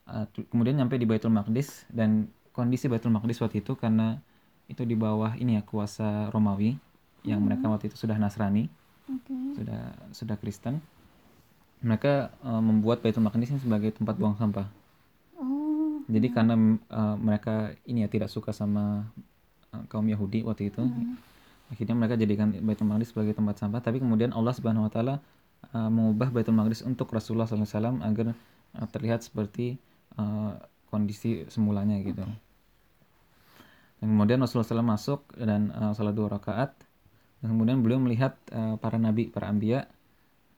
Uh, 0.04 0.28
kemudian 0.52 0.76
nyampe 0.76 1.00
di 1.00 1.08
Baitul 1.08 1.32
Maqdis 1.32 1.88
dan 1.88 2.28
kondisi 2.52 2.92
Baitul 2.92 3.08
Maqdis 3.08 3.40
waktu 3.40 3.64
itu 3.64 3.72
karena 3.72 4.20
itu 4.68 4.84
di 4.84 4.92
bawah 4.92 5.32
ini 5.40 5.56
ya 5.56 5.64
kuasa 5.64 6.28
Romawi 6.28 6.76
yang 7.24 7.40
mereka 7.40 7.72
waktu 7.72 7.88
itu 7.88 7.96
sudah 7.96 8.20
Nasrani, 8.20 8.68
Oke. 9.08 9.32
sudah 9.56 9.96
sudah 10.12 10.36
Kristen. 10.36 10.84
Mereka 11.80 12.36
uh, 12.44 12.60
membuat 12.60 13.00
Baitul 13.00 13.24
Maqdis 13.24 13.56
ini 13.56 13.64
sebagai 13.64 13.96
tempat 13.96 14.20
buang 14.20 14.36
sampah. 14.36 14.68
Oh. 15.40 16.04
Jadi 16.04 16.28
karena 16.36 16.52
uh, 16.92 17.16
mereka 17.16 17.72
ini 17.88 18.04
ya 18.04 18.08
tidak 18.12 18.28
suka 18.28 18.52
sama 18.52 19.08
uh, 19.72 19.84
kaum 19.88 20.04
Yahudi 20.04 20.44
waktu 20.44 20.68
itu, 20.68 20.84
akhirnya 21.72 21.96
mereka 21.96 22.20
jadikan 22.20 22.52
Baitul 22.60 22.92
Maqdis 22.92 23.08
sebagai 23.16 23.32
tempat 23.32 23.56
sampah. 23.56 23.80
Tapi 23.80 24.04
kemudian 24.04 24.36
Allah 24.36 24.52
Subhanahu 24.52 24.84
Wa 24.84 24.92
Taala 24.92 25.16
uh, 25.72 25.88
mengubah 25.88 26.28
Baitul 26.34 26.58
Maqdis 26.58 26.84
untuk 26.84 27.08
Rasulullah 27.14 27.48
SAW 27.48 28.04
agar 28.04 28.34
uh, 28.76 28.86
terlihat 28.90 29.24
seperti 29.24 29.80
uh, 30.20 30.58
kondisi 30.92 31.46
semulanya 31.48 31.96
gitu. 32.02 32.26
Dan 34.02 34.06
kemudian 34.12 34.42
Rasulullah 34.42 34.68
SAW 34.68 34.84
masuk 34.84 35.20
dan 35.38 35.72
uh, 35.72 35.96
salat 35.96 36.12
dua 36.12 36.28
rakaat. 36.28 36.76
Dan 37.40 37.56
kemudian 37.56 37.80
beliau 37.80 38.00
melihat 38.00 38.36
uh, 38.52 38.76
para 38.76 38.96
nabi, 39.00 39.28
para 39.28 39.48
ambia 39.48 39.88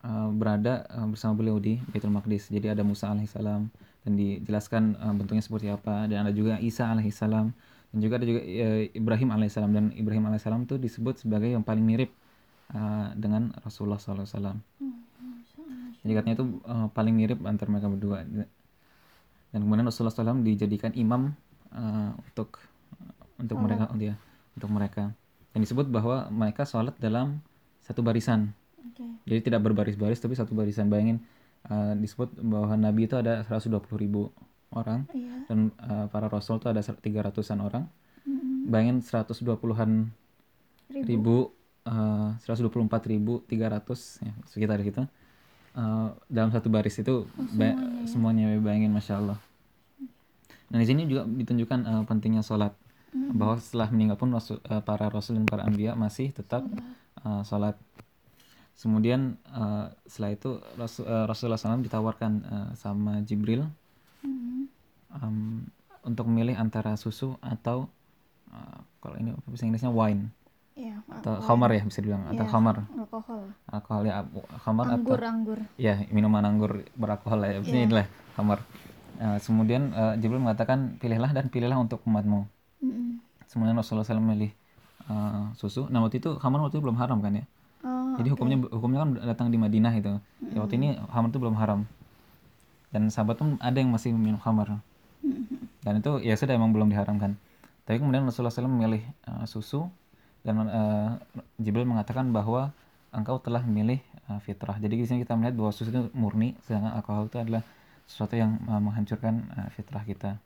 uh, 0.06 0.30
berada 0.34 0.86
uh, 0.90 1.06
bersama 1.06 1.38
beliau 1.38 1.58
di 1.58 1.78
Baitul 1.90 2.14
Maqdis. 2.14 2.50
Jadi 2.50 2.70
ada 2.70 2.82
Musa 2.82 3.10
alaihissalam 3.10 3.70
dan 4.06 4.12
dijelaskan 4.14 4.94
uh, 5.02 5.14
bentuknya 5.18 5.42
seperti 5.42 5.66
apa 5.66 6.06
dan 6.06 6.30
ada 6.30 6.32
juga 6.32 6.62
Isa 6.62 6.86
alaihissalam 6.86 7.50
dan 7.90 7.98
juga 7.98 8.22
ada 8.22 8.26
juga 8.26 8.40
uh, 8.46 8.82
Ibrahim 8.94 9.34
alaihissalam 9.34 9.70
dan 9.74 9.84
Ibrahim 9.98 10.30
alaihissalam 10.30 10.62
itu 10.62 10.78
disebut 10.78 11.26
sebagai 11.26 11.50
yang 11.50 11.66
paling 11.66 11.82
mirip 11.82 12.14
uh, 12.72 13.12
dengan 13.14 13.52
Rasulullah 13.62 14.00
SAW. 14.00 14.58
Jadi 16.06 16.12
katanya 16.14 16.34
itu 16.38 16.46
uh, 16.66 16.86
paling 16.94 17.14
mirip 17.14 17.42
antara 17.42 17.66
mereka 17.66 17.90
berdua. 17.90 18.22
Dan 18.26 19.60
kemudian 19.66 19.86
Rasulullah 19.86 20.14
SAW 20.14 20.42
dijadikan 20.42 20.94
imam 20.94 21.34
uh, 21.74 22.10
untuk 22.14 22.62
untuk 23.36 23.58
mereka 23.58 23.90
dia 23.98 24.14
untuk 24.54 24.70
mereka. 24.70 25.12
Dan 25.52 25.64
disebut 25.64 25.88
bahwa 25.88 26.28
mereka 26.32 26.62
sholat 26.68 26.94
dalam 27.00 27.40
satu 27.82 28.06
barisan. 28.06 28.54
Oke. 28.80 29.04
Jadi 29.26 29.40
tidak 29.50 29.66
berbaris-baris 29.66 30.20
tapi 30.22 30.38
satu 30.38 30.54
barisan. 30.54 30.86
Bayangin 30.86 31.22
uh, 31.68 31.92
disebut 31.98 32.38
bahwa 32.44 32.74
Nabi 32.76 33.08
itu 33.08 33.16
ada 33.18 33.42
120 33.44 33.82
ribu 33.98 34.30
orang 34.74 35.06
Iya. 35.14 35.46
dan 35.46 35.58
uh, 35.78 36.06
para 36.10 36.26
Rasul 36.26 36.58
itu 36.58 36.68
ada 36.68 36.82
300-an 36.82 37.60
orang. 37.62 37.84
Mm-mm. 38.26 38.66
Bayangin 38.68 38.98
120-an 39.02 40.10
Ribu. 40.86 41.06
ribu, 41.06 41.36
uh, 41.86 42.34
124 42.42 43.12
ribu 43.12 43.40
300 43.46 44.26
ya, 44.26 44.32
sekitar 44.50 44.82
gitu. 44.82 45.06
Uh, 45.76 46.12
dalam 46.26 46.50
satu 46.50 46.72
baris 46.72 46.96
itu 46.98 47.28
ba- 47.54 47.76
semuanya, 48.08 48.52
bayangin 48.60 48.90
masya 48.90 49.20
Allah. 49.20 49.38
Nah 50.72 50.78
di 50.82 50.86
sini 50.88 51.06
juga 51.06 51.24
ditunjukkan 51.24 51.80
uh, 51.86 52.02
pentingnya 52.04 52.42
sholat. 52.42 52.74
bahwa 53.16 53.56
setelah 53.56 53.88
meninggal 53.88 54.20
pun 54.20 54.28
rasul, 54.28 54.60
uh, 54.68 54.84
para 54.84 55.08
rasul 55.08 55.40
dan 55.40 55.48
para 55.48 55.64
anbiya 55.64 55.96
masih 55.96 56.36
tetap 56.36 56.68
uh, 57.24 57.40
sholat 57.48 57.80
kemudian 58.76 59.40
uh, 59.48 59.88
setelah 60.04 60.36
itu 60.36 60.50
rasul, 60.76 61.08
uh, 61.08 61.24
Rasulullah 61.24 61.56
SAW 61.56 61.80
ditawarkan 61.80 62.32
uh, 62.44 62.70
sama 62.76 63.24
Jibril 63.24 63.64
um, 65.16 65.64
untuk 66.04 66.28
memilih 66.28 66.60
antara 66.60 66.92
susu 67.00 67.40
atau 67.40 67.88
uh, 68.52 68.78
kalau 69.00 69.16
ini 69.16 69.32
bahasa 69.48 69.64
Inggrisnya 69.64 69.92
wine 69.92 70.28
Iya, 70.76 71.00
atau 71.08 71.40
khamar 71.40 71.72
ya 71.72 71.82
bisa 71.88 72.04
dibilang 72.04 72.28
atau 72.28 72.44
Iya, 72.44 72.52
khamar. 72.52 72.76
alkohol. 73.00 73.42
alkohol 73.64 74.02
ya 74.04 74.14
khamar 74.60 74.86
Anggur, 74.92 75.16
atau 75.16 75.32
anggur. 75.32 75.58
ya 75.80 76.04
minuman 76.12 76.44
anggur 76.44 76.84
beralkohol 76.92 77.40
ya 77.42 77.64
Iya. 77.64 77.88
inilah 77.88 78.06
khamar. 78.36 78.60
Uh, 79.16 79.40
kemudian 79.40 79.96
uh, 79.96 80.12
Jibril 80.20 80.44
mengatakan 80.44 81.00
pilihlah 81.00 81.32
dan 81.32 81.48
pilihlah 81.48 81.80
untuk 81.80 82.04
umatmu. 82.04 82.44
Mm-mm. 82.84 83.24
kemudian 83.48 83.72
Rasulullah 83.72 84.04
SAW 84.04 84.20
memilih 84.20 84.52
uh, 85.08 85.48
susu. 85.56 85.88
Nah 85.88 86.04
waktu 86.04 86.20
itu 86.20 86.36
khamar 86.36 86.60
waktu 86.60 86.76
itu 86.76 86.84
belum 86.84 87.00
haram 87.00 87.24
kan 87.24 87.40
ya? 87.40 87.44
Oh, 87.80 88.20
jadi 88.20 88.36
hukumnya 88.36 88.60
hukumnya 88.68 88.98
kan 89.00 89.10
datang 89.24 89.48
di 89.48 89.56
Madinah 89.56 89.96
itu. 89.96 90.12
Ya, 90.52 90.60
waktu 90.60 90.76
ini 90.76 90.92
khamar 91.08 91.32
itu 91.32 91.40
belum 91.40 91.56
haram. 91.56 91.88
Dan 92.92 93.08
sahabat 93.08 93.40
pun 93.40 93.56
ada 93.64 93.80
yang 93.80 93.88
masih 93.88 94.12
minum 94.12 94.36
khamar. 94.36 94.76
Dan 95.80 96.04
itu 96.04 96.20
ya 96.20 96.36
sudah 96.36 96.52
emang 96.52 96.76
belum 96.76 96.92
diharamkan. 96.92 97.40
Tapi 97.88 97.96
kemudian 97.96 98.28
Rasulullah 98.28 98.52
SAW 98.52 98.68
memilih 98.68 99.00
uh, 99.24 99.48
susu 99.48 99.88
dan 100.46 100.54
uh, 100.62 101.10
Jibril 101.58 101.90
mengatakan 101.90 102.30
bahwa 102.30 102.70
engkau 103.10 103.42
telah 103.42 103.66
memilih 103.66 103.98
uh, 104.30 104.38
fitrah 104.38 104.78
jadi 104.78 104.94
di 104.94 105.02
sini 105.02 105.26
kita 105.26 105.34
melihat 105.34 105.58
bahwa 105.58 105.70
susu 105.74 105.90
itu 105.90 106.06
murni 106.14 106.54
sedangkan 106.62 106.94
alkohol 106.94 107.26
itu 107.26 107.42
adalah 107.42 107.66
sesuatu 108.06 108.38
yang 108.38 108.62
uh, 108.70 108.78
menghancurkan 108.78 109.50
uh, 109.58 109.68
fitrah 109.74 110.06
kita 110.06 110.38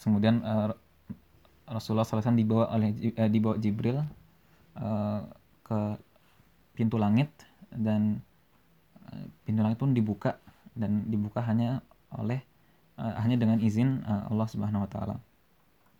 kemudian 0.00 0.40
uh, 0.42 0.72
Rasulullah 1.72 2.04
SAW 2.04 2.36
dibawa 2.36 2.68
oleh 2.74 2.92
eh, 3.16 3.30
dibawa 3.32 3.56
Jibril 3.56 4.04
eh, 4.76 5.20
ke 5.64 5.80
pintu 6.76 7.00
langit 7.00 7.32
dan 7.72 8.20
pintu 9.44 9.60
langit 9.64 9.80
pun 9.80 9.96
dibuka 9.96 10.36
dan 10.76 11.08
dibuka 11.08 11.40
hanya 11.44 11.80
oleh 12.12 12.40
eh, 13.00 13.14
hanya 13.24 13.36
dengan 13.40 13.58
izin 13.60 14.04
eh, 14.04 14.22
Allah 14.28 14.46
Subhanahu 14.48 14.84
wa 14.84 14.90
taala. 14.90 15.16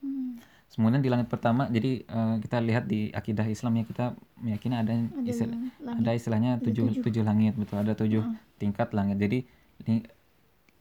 Hmm. 0.05 0.37
Kemudian 0.73 1.05
di 1.05 1.12
langit 1.12 1.29
pertama 1.29 1.69
jadi 1.69 2.00
eh, 2.00 2.35
kita 2.41 2.57
lihat 2.59 2.88
di 2.88 3.12
akidah 3.12 3.45
Islam 3.45 3.76
ya 3.76 3.85
kita 3.85 4.05
meyakini 4.41 4.75
ada 4.75 4.93
Ada 4.97 5.29
istilah, 5.29 5.59
langit. 5.85 6.00
ada 6.00 6.11
istilahnya 6.17 6.50
Ada 6.57 6.64
tujuh, 6.64 6.85
tujuh. 6.88 7.02
tujuh 7.05 7.23
langit 7.23 7.52
betul 7.55 7.76
ada 7.76 7.93
tujuh 7.93 8.23
tingkat 8.57 8.88
langit 8.91 9.21
jadi 9.21 9.45
ini 9.85 10.09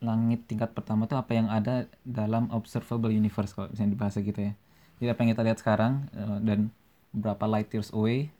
langit 0.01 0.47
tingkat 0.47 0.71
pertama 0.71 1.05
itu 1.05 1.13
apa 1.13 1.31
yang 1.31 1.45
ada 1.45 1.85
dalam 2.01 2.49
observable 2.49 3.11
universe 3.11 3.53
kalau 3.53 3.69
misalnya 3.69 3.91
dibahasa 3.93 4.17
gitu 4.21 4.39
ya 4.41 4.53
jadi 4.97 5.11
apa 5.11 5.19
yang 5.21 5.29
kita 5.31 5.43
lihat 5.43 5.59
sekarang 5.59 5.93
eh, 6.11 6.37
dan 6.41 6.59
beberapa 7.11 7.45
light 7.45 7.69
years 7.69 7.91
away 7.91 8.31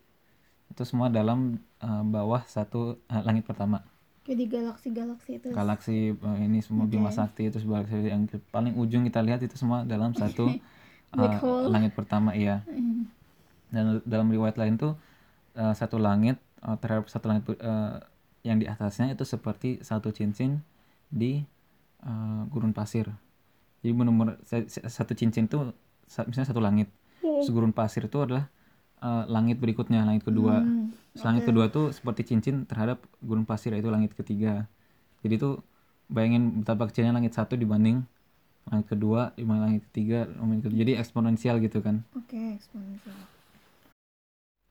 itu 0.72 0.81
semua 0.81 1.12
dalam 1.12 1.60
eh, 1.79 2.03
bawah 2.08 2.41
satu 2.48 2.96
eh, 3.05 3.22
langit 3.22 3.43
pertama 3.43 3.84
Kayak 4.22 4.38
di 4.38 4.46
galaksi-galaksi 4.48 5.31
itu. 5.36 5.48
galaksi 5.51 5.98
eh, 6.13 6.39
ini 6.39 6.62
semua 6.62 6.86
Oke. 6.86 6.93
Bima 6.93 7.12
Sakti 7.12 7.50
itu 7.50 7.58
galaksi 7.60 8.08
yang 8.08 8.24
paling 8.50 8.74
ujung 8.74 9.03
kita 9.03 9.20
lihat 9.20 9.41
itu 9.41 9.53
semua 9.53 9.84
dalam 9.84 10.13
satu 10.13 10.53
Hole. 11.13 11.68
langit 11.70 11.91
pertama 11.91 12.32
iya 12.32 12.63
Hmm. 12.65 13.08
dan 13.70 14.00
dalam 14.03 14.27
riwayat 14.27 14.56
lain 14.56 14.75
tuh 14.75 14.96
eh, 15.53 15.74
satu 15.74 15.96
langit 15.96 16.39
eh, 16.62 16.77
terhadap 16.77 17.08
satu 17.08 17.27
langit 17.27 17.48
eh, 17.51 17.96
yang 18.41 18.58
di 18.58 18.65
atasnya 18.65 19.12
itu 19.12 19.22
seperti 19.22 19.80
satu 19.82 20.10
cincin 20.10 20.63
di 21.08 21.44
eh, 22.01 22.41
gurun 22.48 22.72
pasir 22.72 23.12
jadi 23.82 23.91
sa- 24.46 24.88
satu 24.88 25.12
cincin 25.12 25.46
tuh 25.46 25.74
sa- 26.06 26.24
misalnya 26.24 26.48
satu 26.48 26.60
langit 26.60 26.88
terus 27.22 27.50
gurun 27.50 27.72
pasir 27.72 28.06
itu 28.06 28.18
adalah 28.18 28.48
eh, 29.00 29.24
langit 29.27 29.58
berikutnya 29.58 30.03
langit 30.03 30.24
kedua 30.24 30.62
Hmm. 30.62 30.94
Terus 31.12 31.27
langit 31.27 31.44
kedua 31.44 31.68
tuh 31.68 31.91
seperti 31.91 32.24
cincin 32.24 32.63
terhadap 32.63 33.03
gurun 33.20 33.44
pasir 33.44 33.75
yaitu 33.75 33.91
langit 33.91 34.15
ketiga 34.15 34.63
jadi 35.20 35.36
tuh 35.36 35.60
bayangin 36.08 36.63
betapa 36.63 36.88
kecilnya 36.88 37.12
langit 37.12 37.36
satu 37.36 37.56
dibanding 37.56 38.08
langit 38.70 38.88
kedua 38.91 39.34
dibanding 39.34 39.63
langit 39.65 39.82
ketiga 39.89 40.30
langit 40.38 40.62
kedua. 40.70 40.77
jadi 40.86 40.91
eksponensial 41.01 41.56
gitu 41.63 41.82
kan 41.82 42.06
Oke, 42.13 42.38
eksponensial. 42.56 43.18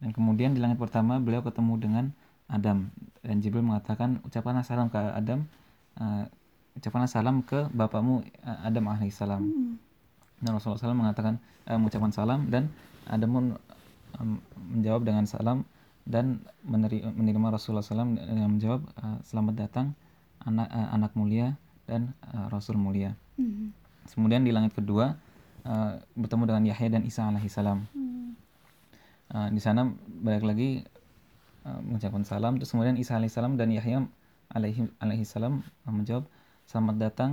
Dan 0.00 0.16
kemudian 0.16 0.56
di 0.56 0.60
langit 0.64 0.80
pertama 0.80 1.20
beliau 1.20 1.44
ketemu 1.44 1.74
dengan 1.76 2.04
Adam 2.48 2.88
dan 3.20 3.36
Jibril 3.44 3.62
mengatakan 3.62 4.18
ucapkanlah 4.24 4.64
salam 4.64 4.88
ke 4.88 4.96
Adam, 4.96 5.44
eh, 6.00 6.24
ucapkanlah 6.74 7.10
salam 7.10 7.44
ke 7.44 7.68
bapakmu 7.70 8.24
eh, 8.24 8.58
Adam 8.66 8.88
alaihissalam. 8.90 9.42
Hmm. 9.44 9.76
Dan 10.40 10.56
Rasulullah 10.56 10.80
SAW 10.80 10.96
mengatakan 10.96 11.36
eh, 11.68 11.76
mengucapkan 11.76 12.10
salam 12.16 12.48
dan 12.48 12.72
Adam 13.12 13.28
pun 13.28 13.44
em, 14.18 14.30
menjawab 14.72 15.04
dengan 15.04 15.28
salam 15.28 15.68
dan 16.08 16.40
meneri- 16.64 17.04
menerima 17.04 17.52
Rasulullah 17.52 17.84
SAW 17.84 18.16
dengan 18.16 18.56
menjawab 18.56 18.80
eh, 18.88 19.18
selamat 19.28 19.54
datang 19.68 19.92
anak 20.42 20.68
eh, 20.72 20.88
anak 20.96 21.12
mulia 21.12 21.60
dan 21.84 22.16
eh, 22.24 22.46
Rasul 22.48 22.80
mulia. 22.80 23.12
Hmm. 23.36 23.76
Kemudian 24.14 24.42
di 24.42 24.50
langit 24.50 24.74
kedua 24.74 25.14
eh, 25.64 25.92
bertemu 26.18 26.44
dengan 26.50 26.64
Yahya 26.66 26.88
dan 26.98 27.02
Isa 27.06 27.26
alaihissalam. 27.26 27.78
Hmm. 27.94 28.10
Uh, 29.30 29.46
di 29.54 29.62
sana 29.62 29.86
balik 30.10 30.42
lagi 30.42 30.82
uh, 31.62 31.78
mengucapkan 31.86 32.26
salam 32.26 32.58
terus 32.58 32.74
kemudian 32.74 32.98
Isa 32.98 33.14
alaihissalam 33.14 33.54
dan 33.54 33.70
Yahya 33.70 34.02
alaihi 34.50 34.90
alaihissalam 34.98 35.62
uh, 35.62 35.92
menjawab 35.94 36.26
selamat 36.66 36.96
datang 36.98 37.30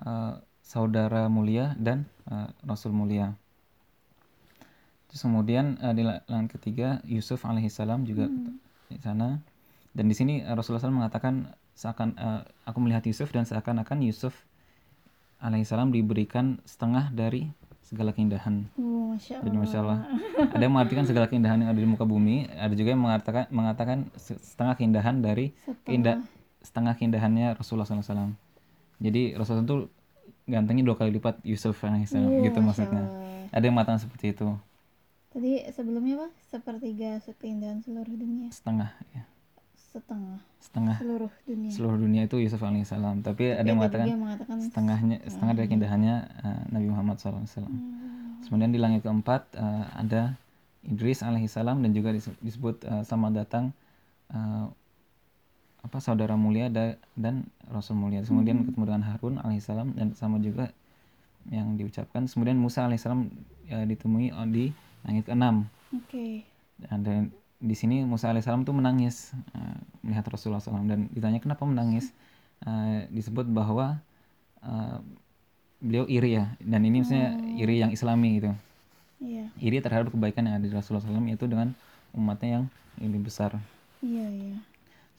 uh, 0.00 0.40
saudara 0.64 1.28
mulia 1.28 1.76
dan 1.76 2.08
uh, 2.32 2.48
rasul 2.64 2.96
mulia 2.96 3.36
terus 5.12 5.20
kemudian 5.20 5.76
uh, 5.84 5.92
di 5.92 6.08
la- 6.08 6.24
langit 6.32 6.56
ketiga 6.56 7.04
Yusuf 7.04 7.44
alaihissalam 7.44 8.08
juga 8.08 8.32
di 8.88 8.96
sana 9.04 9.36
dan 9.92 10.04
di 10.08 10.16
sini 10.16 10.40
uh, 10.48 10.56
Rasulullah 10.56 10.80
SAW 10.80 10.96
mengatakan 11.04 11.52
seakan 11.76 12.16
uh, 12.16 12.40
aku 12.64 12.80
melihat 12.80 13.04
Yusuf 13.04 13.28
dan 13.36 13.44
seakan-akan 13.44 14.00
Yusuf 14.00 14.32
alaihissalam 15.44 15.88
diberikan 15.88 16.56
setengah 16.64 17.08
dari 17.10 17.52
segala 17.78 18.10
keindahan 18.10 18.64
Oh, 18.74 19.12
masya 19.12 19.38
jadi 19.38 19.52
Allah. 19.52 19.60
masya 19.60 19.78
Allah. 19.78 19.98
Ada 20.50 20.62
yang 20.62 20.72
mengartikan 20.72 21.04
segala 21.04 21.26
keindahan 21.26 21.58
yang 21.58 21.68
ada 21.68 21.76
di 21.76 21.84
muka 21.84 22.02
bumi. 22.02 22.48
Ada 22.48 22.72
juga 22.72 22.90
yang 22.90 23.02
mengatakan 23.02 23.44
mengatakan 23.48 23.98
se- 24.16 24.40
setengah 24.40 24.74
keindahan 24.74 25.20
dari 25.20 25.52
keindah 25.84 26.24
setengah 26.58 26.96
keindahannya 26.96 27.52
Rasulullah 27.54 27.84
SAW. 27.84 28.32
Jadi 28.96 29.36
Rasulullah 29.36 29.62
itu 29.62 29.78
gantengnya 30.46 30.82
dua 30.82 30.96
kali 30.96 31.12
lipat 31.12 31.40
Yusuf 31.42 31.76
alaihissalam 31.78 32.24
Oh, 32.26 32.40
gitu 32.40 32.58
Masya 32.58 32.64
maksudnya. 32.64 33.04
Allah. 33.04 33.52
Ada 33.52 33.64
yang 33.64 33.74
mengatakan 33.76 34.00
seperti 34.00 34.26
itu 34.32 34.48
Tadi 35.28 35.52
sebelumnya 35.68 36.14
apa? 36.16 36.28
Sepertiga 36.46 37.10
keindahan 37.36 37.78
seluruh 37.78 38.14
dunia. 38.14 38.48
setengah 38.48 38.94
ya. 39.10 39.26
Setengah 39.94 40.42
setengah 40.58 40.96
seluruh 40.98 41.30
dunia. 41.46 41.70
seluruh 41.70 41.98
dunia 42.02 42.22
itu 42.26 42.42
Yusuf 42.42 42.58
alaihissalam. 42.58 43.22
Tapi 43.22 43.54
ada 43.54 43.62
yang 43.62 43.78
mengatakan 43.78 44.08
mengatakan 44.18 44.58
setengahnya 44.58 45.16
setengah 45.30 45.54
dari 45.54 45.66
keindahannya 45.70 46.14
uh, 46.42 46.62
Nabi 46.74 46.86
Muhammad 46.90 47.22
SAW. 47.22 47.46
Hmm. 47.46 48.42
Kemudian 48.42 48.74
di 48.74 48.82
langit 48.82 49.06
keempat 49.06 49.54
uh, 49.54 49.86
ada 49.94 50.34
Idris 50.82 51.22
alaihissalam 51.22 51.78
dan 51.78 51.94
juga 51.94 52.10
dis- 52.10 52.40
disebut 52.42 52.82
uh, 52.90 53.06
selamat 53.06 53.46
datang 53.46 53.64
uh, 54.34 54.66
apa 55.86 55.98
saudara 56.02 56.34
mulia 56.34 56.66
da- 56.74 56.98
dan 57.14 57.46
Rasul 57.70 57.94
mulia. 57.94 58.26
Kemudian 58.26 58.66
ketemu 58.66 58.84
dengan 58.90 59.04
Harun 59.06 59.38
alaihissalam 59.38 59.94
dan 59.94 60.10
sama 60.18 60.42
juga 60.42 60.74
yang 61.54 61.78
diucapkan. 61.78 62.26
Kemudian 62.26 62.58
Musa 62.58 62.82
alaihissalam 62.82 63.30
uh, 63.70 63.84
ditemui 63.86 64.34
di 64.50 64.74
langit 65.06 65.30
keenam. 65.30 65.70
Oke. 65.94 66.42
Dan, 66.82 66.98
dan 67.06 67.22
di 67.64 67.72
sini 67.72 68.04
Musa 68.04 68.28
alaihissalam 68.28 68.68
tuh 68.68 68.76
menangis 68.76 69.32
uh, 69.56 69.76
melihat 70.04 70.28
Rasulullah 70.28 70.60
SAW 70.60 70.84
dan 70.84 71.08
ditanya 71.16 71.40
kenapa 71.40 71.64
menangis. 71.64 72.12
Uh, 72.64 73.04
disebut 73.12 73.44
bahwa 73.50 74.00
uh, 74.64 74.96
beliau 75.84 76.08
iri 76.08 76.40
ya 76.40 76.48
dan 76.64 76.80
ini 76.80 77.04
maksudnya 77.04 77.36
iri 77.60 77.76
yang 77.76 77.92
Islami 77.92 78.40
gitu 78.40 78.56
Iya. 79.24 79.48
iri 79.56 79.78
terhadap 79.80 80.12
kebaikan 80.12 80.44
yang 80.44 80.60
ada 80.60 80.66
di 80.68 80.74
Rasulullah 80.74 81.00
SAW 81.00 81.24
yaitu 81.24 81.48
dengan 81.48 81.72
umatnya 82.12 82.60
yang 82.60 82.64
lebih 83.00 83.32
besar. 83.32 83.56
Iya, 84.04 84.26
iya. 84.28 84.56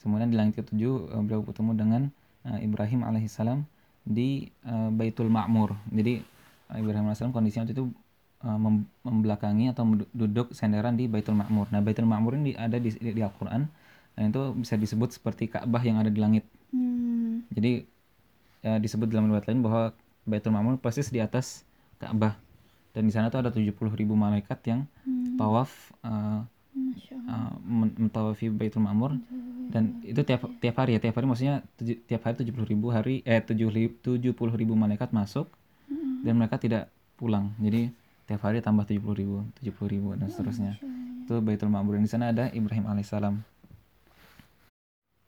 Kemudian 0.05 0.29
di 0.29 0.37
langit 0.37 0.61
ketujuh 0.61 1.09
eh, 1.09 1.21
beliau 1.25 1.41
bertemu 1.41 1.71
dengan 1.73 2.01
eh, 2.45 2.59
Ibrahim 2.61 3.01
alaihissalam 3.01 3.65
di 4.05 4.53
eh, 4.61 4.89
Baitul 4.93 5.33
Ma'mur. 5.33 5.73
Jadi 5.89 6.21
Ibrahim 6.69 7.09
alaihissalam 7.09 7.33
kondisinya 7.33 7.65
waktu 7.65 7.73
itu 7.73 7.85
eh, 8.44 8.58
mem- 8.60 8.88
membelakangi 9.06 9.72
atau 9.72 9.84
duduk 10.12 10.51
senderan 10.51 10.98
di 11.00 11.08
Baitul 11.08 11.38
Ma'mur. 11.38 11.70
Nah 11.72 11.80
Baitul 11.80 12.10
Ma'mur 12.10 12.36
ini 12.36 12.58
ada 12.58 12.75
di, 12.75 12.92
di, 12.92 13.12
di 13.15 13.22
Al-Quran 13.22 13.68
dan 14.15 14.24
itu 14.32 14.42
bisa 14.56 14.75
disebut 14.75 15.15
seperti 15.15 15.51
Ka'bah 15.51 15.84
yang 15.84 16.00
ada 16.00 16.12
di 16.12 16.20
langit. 16.20 16.44
Hmm. 16.72 17.44
Jadi 17.51 17.84
eh, 18.63 18.80
disebut 18.82 19.08
dalam 19.08 19.30
riwayat 19.30 19.46
lain 19.48 19.62
bahwa 19.62 19.94
Baitul 20.25 20.51
Ma'mur 20.51 20.82
persis 20.82 21.08
di 21.13 21.22
atas 21.22 21.63
Ka'bah. 22.01 22.36
Dan 22.96 23.08
di 23.08 23.13
sana 23.13 23.27
tuh 23.27 23.44
ada 23.44 23.51
70 23.51 23.75
ribu 23.96 24.15
malaikat 24.15 24.60
yang 24.68 24.88
Hmm. 25.06 25.38
tawaf 25.38 25.92
eh, 26.01 26.42
uh, 27.27 27.51
men- 27.62 27.96
mentawafi 27.98 28.50
Baitul 28.50 28.84
Ma'mur 28.84 29.15
dan 29.65 29.98
itu 30.06 30.22
tiap 30.22 30.46
tiap 30.62 30.75
hari 30.77 30.96
ya 30.96 31.00
tiap 31.01 31.18
hari 31.18 31.25
maksudnya 31.25 31.56
tujuh- 31.75 32.00
tiap 32.06 32.22
hari 32.24 32.36
tujuh 32.38 32.54
ribu 32.63 32.94
hari 32.94 33.25
eh 33.25 33.42
tujuh 33.42 33.68
tujuh 34.00 34.32
puluh 34.32 34.54
ribu 34.54 34.77
malaikat 34.77 35.10
masuk 35.12 35.50
dan 36.22 36.38
mereka 36.38 36.56
tidak 36.58 36.88
pulang 37.18 37.51
jadi 37.58 37.89
tiap 38.25 38.41
hari 38.46 38.62
tambah 38.62 38.86
70 38.86 39.01
ribu 39.15 39.46
70 39.62 39.94
ribu 39.94 40.10
dan 40.17 40.27
seterusnya 40.29 40.77
itu 41.25 41.41
Baitul 41.41 41.74
Ma'mur 41.74 41.98
di 41.98 42.10
sana 42.10 42.29
ada 42.29 42.50
Ibrahim 42.53 42.89
alaihissalam 42.89 43.41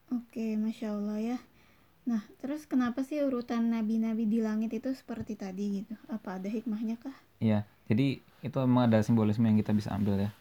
Oke, 0.08 0.56
Masya 0.56 0.96
Allah 0.96 1.20
ya. 1.20 1.38
Nah, 2.08 2.24
terus 2.40 2.64
kenapa 2.64 3.04
sih 3.04 3.20
urutan 3.20 3.68
nabi-nabi 3.68 4.24
di 4.24 4.40
langit 4.40 4.72
itu 4.72 4.88
seperti 4.96 5.36
tadi 5.36 5.84
gitu? 5.84 6.00
Apa 6.08 6.40
ada 6.40 6.48
hikmahnya 6.48 6.96
kah? 6.96 7.12
Iya, 7.44 7.68
jadi 7.92 8.24
itu 8.40 8.58
memang 8.64 8.88
ada 8.88 9.04
simbolisme 9.04 9.44
yang 9.44 9.60
kita 9.60 9.76
bisa 9.76 9.92
ambil 9.92 10.16
ya. 10.16 10.32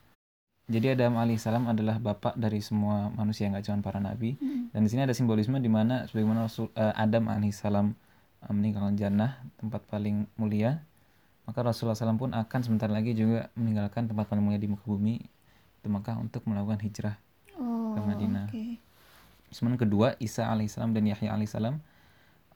Jadi 0.70 0.94
Adam 0.94 1.18
alaihissalam 1.18 1.66
adalah 1.66 1.98
bapak 1.98 2.38
dari 2.38 2.62
semua 2.62 3.10
manusia, 3.10 3.50
nggak 3.50 3.66
cuma 3.66 3.82
para 3.82 3.98
nabi. 3.98 4.38
Mm. 4.38 4.70
Dan 4.70 4.80
di 4.86 4.88
sini 4.90 5.02
ada 5.02 5.14
simbolisme 5.14 5.58
di 5.58 5.70
mana 5.70 6.06
sebagaimana 6.06 6.46
Rasul, 6.46 6.70
eh, 6.78 6.94
Adam 6.94 7.26
alaihissalam 7.26 7.86
eh, 8.46 8.52
meninggalkan 8.54 8.94
jannah, 8.94 9.42
tempat 9.58 9.82
paling 9.90 10.30
mulia, 10.38 10.82
maka 11.46 11.62
Rasulullah 11.62 11.94
SAW 11.94 12.18
pun 12.18 12.34
akan 12.34 12.60
sebentar 12.60 12.90
lagi 12.90 13.14
juga 13.14 13.48
meninggalkan 13.54 14.10
tempat 14.10 14.26
paling 14.26 14.42
mulia 14.42 14.58
di 14.58 14.66
muka 14.66 14.82
bumi, 14.82 15.22
itu 15.80 15.86
maka 15.86 16.18
untuk 16.18 16.42
melakukan 16.50 16.82
hijrah. 16.82 17.16
Oh, 17.56 17.94
Madinah. 18.02 18.50
oke. 18.50 18.82
Kemudian 19.54 19.78
kedua 19.78 20.18
Isa 20.18 20.50
alaihissalam 20.50 20.92
dan 20.92 21.06
Yahya 21.06 21.32
alaihissalam 21.32 21.78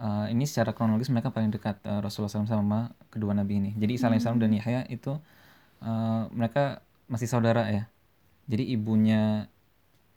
eh, 0.03 0.27
ini 0.35 0.45
secara 0.45 0.75
kronologis 0.75 1.09
mereka 1.09 1.31
paling 1.31 1.55
dekat 1.55 1.81
eh, 1.87 2.01
Rasulullah 2.03 2.29
SAW 2.29 2.51
sama 2.51 2.93
kedua 3.09 3.33
nabi 3.33 3.63
ini. 3.63 3.71
Jadi 3.79 3.97
Isa 3.97 4.11
alaihissalam 4.11 4.43
dan 4.43 4.53
Yahya 4.53 4.85
itu 4.91 5.17
eh, 5.81 6.23
mereka 6.35 6.85
masih 7.07 7.31
saudara 7.31 7.71
ya. 7.71 7.87
Jadi 8.51 8.75
ibunya 8.75 9.47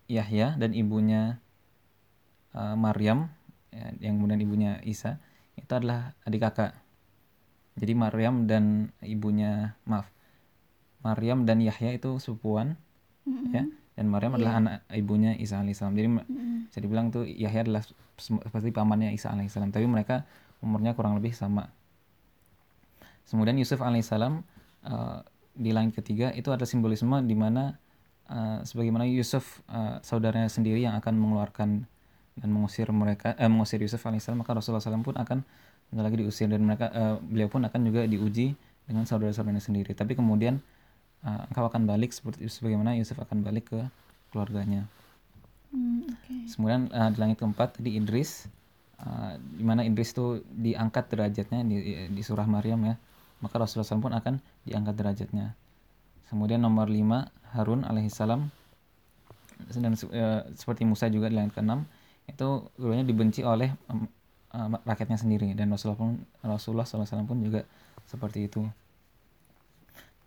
Yahya 0.09 0.57
dan 0.59 0.73
ibunya 0.75 1.39
eh, 2.57 2.75
Maryam 2.75 3.31
ya, 3.71 3.93
yang 4.01 4.19
kemudian 4.19 4.41
ibunya 4.41 4.71
Isa 4.83 5.21
itu 5.55 5.71
adalah 5.71 6.17
adik 6.25 6.41
kakak. 6.41 6.82
Jadi 7.73 7.93
Maryam 7.97 8.45
dan 8.45 8.93
ibunya 9.01 9.73
maaf 9.89 10.05
Maryam 11.01 11.43
dan 11.43 11.59
Yahya 11.59 11.97
itu 11.97 12.21
sepupuan 12.21 12.77
Mm-mm. 13.25 13.51
ya 13.51 13.63
dan 13.93 14.05
Maryam 14.09 14.37
adalah 14.37 14.57
anak 14.57 14.75
ibunya 14.89 15.37
Isa 15.37 15.61
alaihissalam. 15.61 15.93
Jadi 15.93 16.09
Mm-mm. 16.09 16.69
bisa 16.69 16.79
dibilang 16.81 17.09
tuh 17.09 17.25
Yahya 17.25 17.65
adalah 17.65 17.83
seperti 18.17 18.69
pamannya 18.69 19.13
Isa 19.13 19.33
alaihissalam 19.33 19.73
tapi 19.73 19.89
mereka 19.89 20.25
umurnya 20.61 20.95
kurang 20.95 21.17
lebih 21.17 21.35
sama 21.35 21.67
kemudian 23.27 23.57
Yusuf 23.57 23.81
alaihissalam 23.81 24.43
eh, 24.85 25.19
di 25.53 25.71
langit 25.73 26.01
ketiga 26.01 26.33
itu 26.33 26.49
ada 26.49 26.65
simbolisme 26.65 27.19
di 27.25 27.35
mana 27.35 27.77
eh, 28.29 28.59
sebagaimana 28.63 29.09
Yusuf 29.09 29.65
eh, 29.69 29.99
saudaranya 30.05 30.49
sendiri 30.49 30.83
yang 30.83 30.95
akan 30.99 31.17
mengeluarkan 31.17 31.69
dan 32.33 32.49
mengusir 32.49 32.89
mereka 32.93 33.33
eh, 33.37 33.49
mengusir 33.49 33.81
Yusuf 33.81 34.01
alaihissalam 34.05 34.41
maka 34.41 34.53
Rasulullah 34.57 34.83
SAW 34.83 35.05
pun 35.05 35.17
akan 35.17 35.45
bentar 35.93 36.09
lagi 36.09 36.17
diusir 36.25 36.49
dan 36.49 36.65
mereka 36.65 36.89
eh, 36.89 37.15
beliau 37.21 37.47
pun 37.47 37.61
akan 37.61 37.79
juga 37.85 38.09
diuji 38.09 38.57
dengan 38.89 39.05
saudara-saudaranya 39.05 39.61
sendiri 39.61 39.93
tapi 39.93 40.17
kemudian 40.17 40.57
eh, 41.21 41.41
engkau 41.53 41.69
akan 41.69 41.85
balik 41.85 42.11
seperti 42.11 42.49
sebagaimana 42.49 42.97
Yusuf 42.97 43.21
akan 43.21 43.45
balik 43.45 43.69
ke 43.69 43.79
keluarganya 44.33 44.89
Mm, 45.73 46.05
oke. 46.05 46.33
Kemudian 46.53 46.81
eh, 46.93 47.09
di 47.09 47.17
langit 47.17 47.37
keempat 47.41 47.81
tadi 47.81 47.97
Idris, 47.97 48.45
eh, 49.01 49.33
di 49.41 49.65
mana 49.65 49.81
Idris 49.81 50.13
itu 50.13 50.45
diangkat 50.45 51.09
derajatnya 51.09 51.65
di, 51.65 51.77
di 52.13 52.21
surah 52.21 52.45
Maryam 52.45 52.85
ya, 52.85 52.95
maka 53.41 53.57
Rasulullah 53.57 53.89
SAW 53.89 54.05
pun 54.05 54.13
akan 54.13 54.33
diangkat 54.69 54.95
derajatnya. 54.95 55.57
Kemudian 56.29 56.61
nomor 56.61 56.87
lima 56.87 57.33
Harun 57.57 57.85
alaihissalam 57.85 58.49
dan 59.73 59.93
eh, 60.13 60.41
seperti 60.53 60.85
Musa 60.85 61.09
juga 61.09 61.29
di 61.29 61.35
langit 61.37 61.57
keenam 61.57 61.89
itu 62.23 62.71
dulunya 62.79 63.03
dibenci 63.03 63.43
oleh 63.43 63.73
eh, 64.53 64.67
rakyatnya 64.87 65.17
sendiri. 65.19 65.51
Dan 65.57 65.73
Rasulullah 65.73 65.99
pun 65.99 66.11
Rasulullah 66.45 66.85
SAW 66.87 67.25
pun 67.27 67.41
juga 67.41 67.65
seperti 68.07 68.47
itu. 68.47 68.63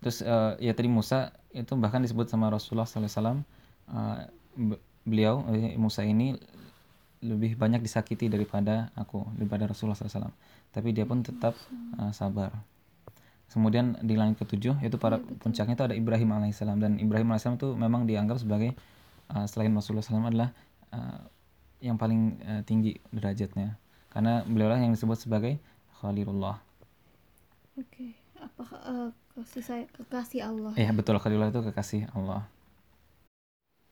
Terus 0.01 0.21
eh, 0.21 0.53
ya 0.61 0.73
tadi 0.77 0.89
Musa 0.91 1.33
itu 1.55 1.73
bahkan 1.73 2.03
disebut 2.05 2.29
sama 2.29 2.53
Rasulullah 2.53 2.85
SAW 2.85 3.41
eh, 3.89 4.19
be- 4.57 4.81
beliau 5.07 5.41
eh, 5.49 5.73
Musa 5.79 6.05
ini 6.05 6.37
lebih 7.25 7.57
banyak 7.57 7.81
disakiti 7.81 8.29
daripada 8.29 8.93
aku 8.93 9.25
daripada 9.33 9.65
Rasulullah 9.65 9.97
SAW 9.97 10.29
tapi 10.69 10.93
dia 10.93 11.09
pun 11.09 11.25
tetap 11.25 11.57
eh, 11.97 12.13
sabar. 12.13 12.53
Kemudian 13.47 13.95
di 14.03 14.19
langit 14.19 14.43
ketujuh 14.43 14.83
itu 14.83 14.99
para 14.99 15.17
puncaknya 15.17 15.73
itu 15.73 15.85
ada 15.87 15.95
Ibrahim 15.95 16.35
alaihissalam 16.35 16.77
dan 16.83 16.99
Ibrahim 16.99 17.31
alaihissalam 17.33 17.57
itu 17.57 17.69
memang 17.73 18.05
dianggap 18.05 18.37
sebagai 18.37 18.77
eh, 19.33 19.45
selain 19.49 19.73
Rasulullah 19.73 20.05
SAW 20.05 20.29
adalah 20.29 20.49
eh, 20.93 21.19
yang 21.81 21.97
paling 21.97 22.37
eh, 22.45 22.61
tinggi 22.67 23.01
derajatnya 23.09 23.73
karena 24.13 24.43
beliau 24.47 24.69
lah 24.71 24.79
yang 24.79 24.93
disebut 24.93 25.17
sebagai 25.19 25.59
Khalilullah 25.99 26.61
Oke. 27.77 28.17
Apa 28.41 28.65
eh, 28.89 29.09
kasih 29.37 29.61
saya 29.61 29.83
kekasih 29.93 30.41
Allah? 30.49 30.73
Iya 30.73 30.89
betul 30.97 31.21
Khalilullah 31.21 31.53
itu 31.53 31.61
kekasih 31.61 32.09
Allah. 32.17 32.49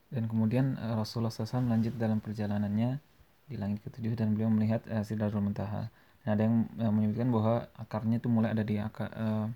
Dan 0.10 0.25
kemudian 0.25 0.73
eh, 0.82 0.93
Rasulullah 0.97 1.30
SAW 1.30 1.69
lanjut 1.69 1.93
dalam 2.01 2.17
perjalanannya 2.17 2.97
di 3.45 3.56
langit 3.62 3.86
ketujuh 3.86 4.17
dan 4.17 4.34
beliau 4.34 4.49
melihat 4.49 4.82
uh, 4.89 5.06
Sidratul 5.06 5.41
Muntaha. 5.45 5.89
Dan 6.25 6.30
ada 6.34 6.41
yang 6.41 6.56
eh, 6.82 6.89
menyebutkan 6.89 7.30
bahwa 7.30 7.69
akarnya 7.78 8.17
itu 8.17 8.25
mulai 8.25 8.49
ada 8.58 8.65
di 8.65 8.82
akar, 8.82 9.13
eh, 9.13 9.47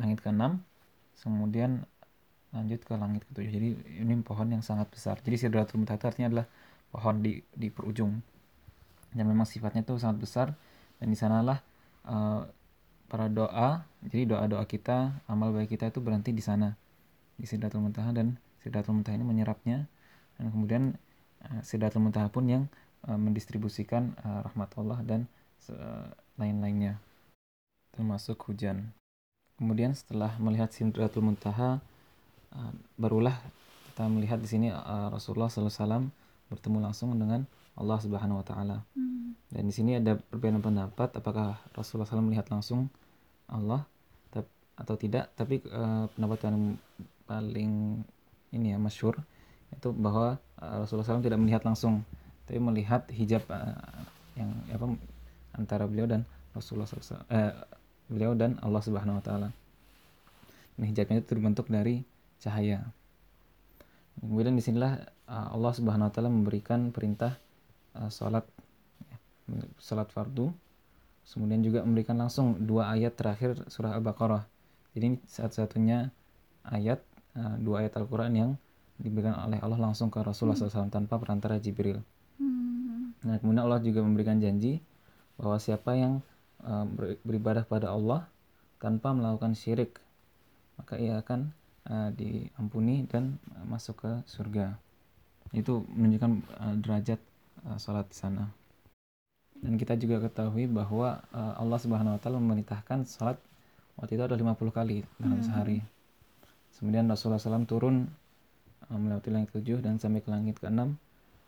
langit 0.00 0.24
keenam, 0.24 0.64
kemudian 1.20 1.84
lanjut 2.56 2.80
ke 2.80 2.94
langit 2.96 3.22
ketujuh. 3.28 3.52
Jadi 3.52 3.68
ini 4.00 4.12
pohon 4.24 4.48
yang 4.48 4.64
sangat 4.64 4.88
besar. 4.88 5.20
Jadi 5.20 5.36
Sidratul 5.36 5.84
Muntaha 5.84 6.00
artinya 6.00 6.28
adalah 6.32 6.46
pohon 6.88 7.20
di 7.20 7.44
di 7.52 7.68
perujung. 7.68 8.24
Dan 9.10 9.26
memang 9.26 9.46
sifatnya 9.46 9.82
itu 9.82 9.98
sangat 9.98 10.18
besar. 10.22 10.46
Dan 11.00 11.10
di 11.10 11.18
sanalah 11.18 11.58
eh, 12.06 12.40
para 13.10 13.26
doa 13.26 13.82
jadi 14.06 14.22
doa 14.24 14.46
doa 14.46 14.64
kita 14.64 15.18
amal 15.26 15.50
baik 15.50 15.74
kita 15.74 15.90
itu 15.90 15.98
berhenti 15.98 16.30
di 16.30 16.40
sana. 16.40 16.78
Di 17.36 17.44
Sidratul 17.44 17.82
Muntaha 17.84 18.14
dan 18.14 18.38
Sidratul 18.62 19.00
Muntaha 19.00 19.16
ini 19.16 19.26
menyerapnya. 19.26 19.88
Dan 20.36 20.52
kemudian 20.52 20.82
uh, 21.44 21.60
Sidratul 21.60 22.04
Muntaha 22.04 22.32
pun 22.32 22.48
yang 22.48 22.64
uh, 23.08 23.16
mendistribusikan 23.16 24.16
uh, 24.24 24.44
rahmat 24.48 24.70
Allah 24.76 24.98
dan 25.04 25.20
uh, 25.72 26.08
lain-lainnya. 26.40 27.00
Termasuk 27.92 28.40
hujan. 28.48 28.92
Kemudian 29.60 29.92
setelah 29.92 30.36
melihat 30.40 30.72
Sidratul 30.72 31.24
Muntaha 31.24 31.80
uh, 32.56 32.72
barulah 32.96 33.36
kita 33.92 34.08
melihat 34.08 34.40
di 34.40 34.48
sini 34.48 34.66
uh, 34.72 35.12
Rasulullah 35.12 35.52
SAW 35.52 36.08
bertemu 36.48 36.78
langsung 36.80 37.12
dengan 37.20 37.44
Allah 37.80 37.98
Subhanahu 37.98 38.44
Wa 38.44 38.46
Taala 38.46 38.78
Hmm. 38.92 39.32
dan 39.48 39.64
di 39.64 39.72
sini 39.72 39.96
ada 39.96 40.20
perbedaan 40.20 40.60
pendapat 40.60 41.16
apakah 41.16 41.56
Rasulullah 41.72 42.06
SAW 42.06 42.28
melihat 42.28 42.52
langsung 42.52 42.92
Allah 43.50 43.88
atau 44.80 44.96
tidak. 44.96 45.28
Tapi 45.36 45.60
eh, 45.60 46.04
pendapat 46.16 46.38
yang 46.48 46.80
paling 47.28 48.00
ini 48.56 48.74
ya 48.74 48.78
masyur 48.80 49.20
itu 49.70 49.92
bahwa 49.92 50.40
eh, 50.58 50.76
Rasulullah 50.80 51.06
SAW 51.06 51.22
tidak 51.22 51.38
melihat 51.38 51.62
langsung, 51.68 52.02
tapi 52.48 52.58
melihat 52.58 53.04
hijab 53.12 53.44
eh, 53.52 53.76
yang 54.40 54.50
apa 54.72 54.86
antara 55.54 55.84
beliau 55.84 56.08
dan 56.08 56.24
Rasulullah 56.56 56.88
SAW, 56.88 57.22
eh, 57.28 57.52
beliau 58.08 58.32
dan 58.32 58.56
Allah 58.64 58.80
Subhanahu 58.80 59.20
Wa 59.20 59.24
Taala. 59.24 59.48
Dan 60.80 60.84
hijabnya 60.88 61.20
itu 61.20 61.28
terbentuk 61.28 61.68
dari 61.68 62.02
cahaya. 62.40 62.88
Kemudian 64.18 64.56
di 64.56 64.64
sinilah 64.64 65.00
Allah 65.28 65.72
Subhanahu 65.76 66.08
Wa 66.08 66.12
Taala 66.12 66.32
memberikan 66.32 66.90
perintah 66.90 67.36
eh, 67.96 68.10
sholat 68.10 68.44
sholat 69.82 70.08
fardu. 70.14 70.52
Kemudian 71.30 71.62
juga 71.62 71.86
memberikan 71.86 72.18
langsung 72.18 72.58
dua 72.58 72.90
ayat 72.90 73.14
terakhir 73.14 73.62
surah 73.70 73.94
Al-Baqarah. 73.94 74.42
Jadi 74.94 75.04
ini 75.14 75.18
satu-satunya 75.22 76.10
ayat 76.66 76.98
uh, 77.38 77.54
dua 77.62 77.86
ayat 77.86 77.94
Al-Quran 78.02 78.32
yang 78.34 78.50
diberikan 78.98 79.38
oleh 79.38 79.62
Allah 79.62 79.78
langsung 79.78 80.12
ke 80.12 80.20
Rasulullah 80.20 80.58
SAW 80.58 80.92
tanpa 80.92 81.16
perantara 81.16 81.56
Jibril. 81.56 82.02
Hmm. 82.36 83.12
nah 83.20 83.36
kemudian 83.36 83.64
Allah 83.64 83.80
juga 83.84 84.00
memberikan 84.00 84.40
janji 84.40 84.80
bahwa 85.36 85.56
siapa 85.60 85.92
yang 85.96 86.24
uh, 86.64 86.84
ber- 86.84 87.20
beribadah 87.24 87.64
pada 87.64 87.92
Allah 87.92 88.28
tanpa 88.80 89.12
melakukan 89.12 89.56
syirik 89.56 90.00
maka 90.80 90.96
ia 90.96 91.20
akan 91.20 91.52
uh, 91.88 92.08
diampuni 92.16 93.04
dan 93.08 93.36
masuk 93.68 94.04
ke 94.04 94.10
surga. 94.24 94.76
Itu 95.52 95.84
menunjukkan 95.92 96.32
uh, 96.60 96.74
derajat 96.80 97.20
uh, 97.66 97.78
sholat 97.80 98.06
di 98.08 98.16
sana 98.16 98.44
dan 99.60 99.76
kita 99.76 99.92
juga 100.00 100.24
ketahui 100.24 100.64
bahwa 100.64 101.20
uh, 101.36 101.54
Allah 101.60 101.78
Subhanahu 101.80 102.16
wa 102.16 102.20
taala 102.20 102.40
memerintahkan 102.40 103.04
salat 103.04 103.36
waktu 104.00 104.16
itu 104.16 104.24
ada 104.24 104.32
50 104.32 104.56
kali 104.72 105.04
dalam 105.20 105.36
Hmm. 105.36 105.44
sehari. 105.44 105.78
Kemudian 106.80 107.04
Rasulullah 107.04 107.36
SAW 107.36 107.68
turun 107.68 108.08
uh, 108.88 108.96
melewati 108.96 109.28
langit 109.28 109.52
ketujuh 109.52 109.84
dan 109.84 110.00
sampai 110.00 110.24
ke 110.24 110.32
langit 110.32 110.56
keenam 110.56 110.96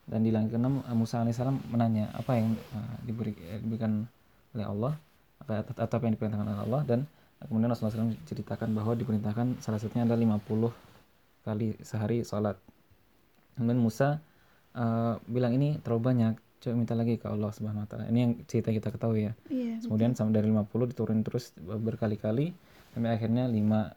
dan 0.04 0.20
di 0.20 0.28
langit 0.28 0.52
keenam 0.52 0.84
uh, 0.84 0.92
Musa 0.92 1.24
alaihissalam 1.24 1.56
menanya 1.72 2.12
apa 2.12 2.36
yang 2.36 2.52
uh, 2.76 2.96
diberi, 3.08 3.32
eh, 3.48 3.56
diberikan 3.64 4.04
oleh 4.52 4.66
Allah 4.68 4.92
apa 5.40 5.64
atau 5.64 5.72
atau 5.80 5.94
apa 5.96 6.04
yang 6.04 6.14
diperintahkan 6.20 6.46
oleh 6.52 6.60
Allah 6.68 6.80
dan 6.84 7.00
kemudian 7.48 7.72
Rasulullah 7.72 8.12
SAW 8.12 8.12
ceritakan 8.28 8.76
bahwa 8.76 8.92
diperintahkan 8.92 9.64
salah 9.64 9.80
satunya 9.80 10.04
adalah 10.04 10.20
50 10.20 10.68
kali 11.48 11.80
sehari 11.80 12.28
salat. 12.28 12.60
Kemudian 13.56 13.80
Musa 13.80 14.20
uh, 14.74 15.20
bilang 15.24 15.52
ini 15.54 15.78
terlalu 15.80 16.02
banyak 16.14 16.34
coba 16.62 16.74
minta 16.78 16.94
lagi 16.94 17.18
ke 17.18 17.26
Allah 17.26 17.50
Subhanahu 17.50 17.82
wa 17.82 17.88
taala. 17.90 18.04
Ini 18.06 18.18
yang 18.22 18.32
cerita 18.46 18.70
kita 18.70 18.88
ketahui 18.90 19.26
ya. 19.26 19.32
Iya. 19.50 19.82
Kemudian 19.82 20.14
sampai 20.14 20.38
dari 20.38 20.46
50 20.46 20.90
diturunin 20.94 21.26
terus 21.26 21.50
berkali-kali 21.58 22.54
sampai 22.92 23.10
akhirnya 23.10 23.48
lima 23.48 23.96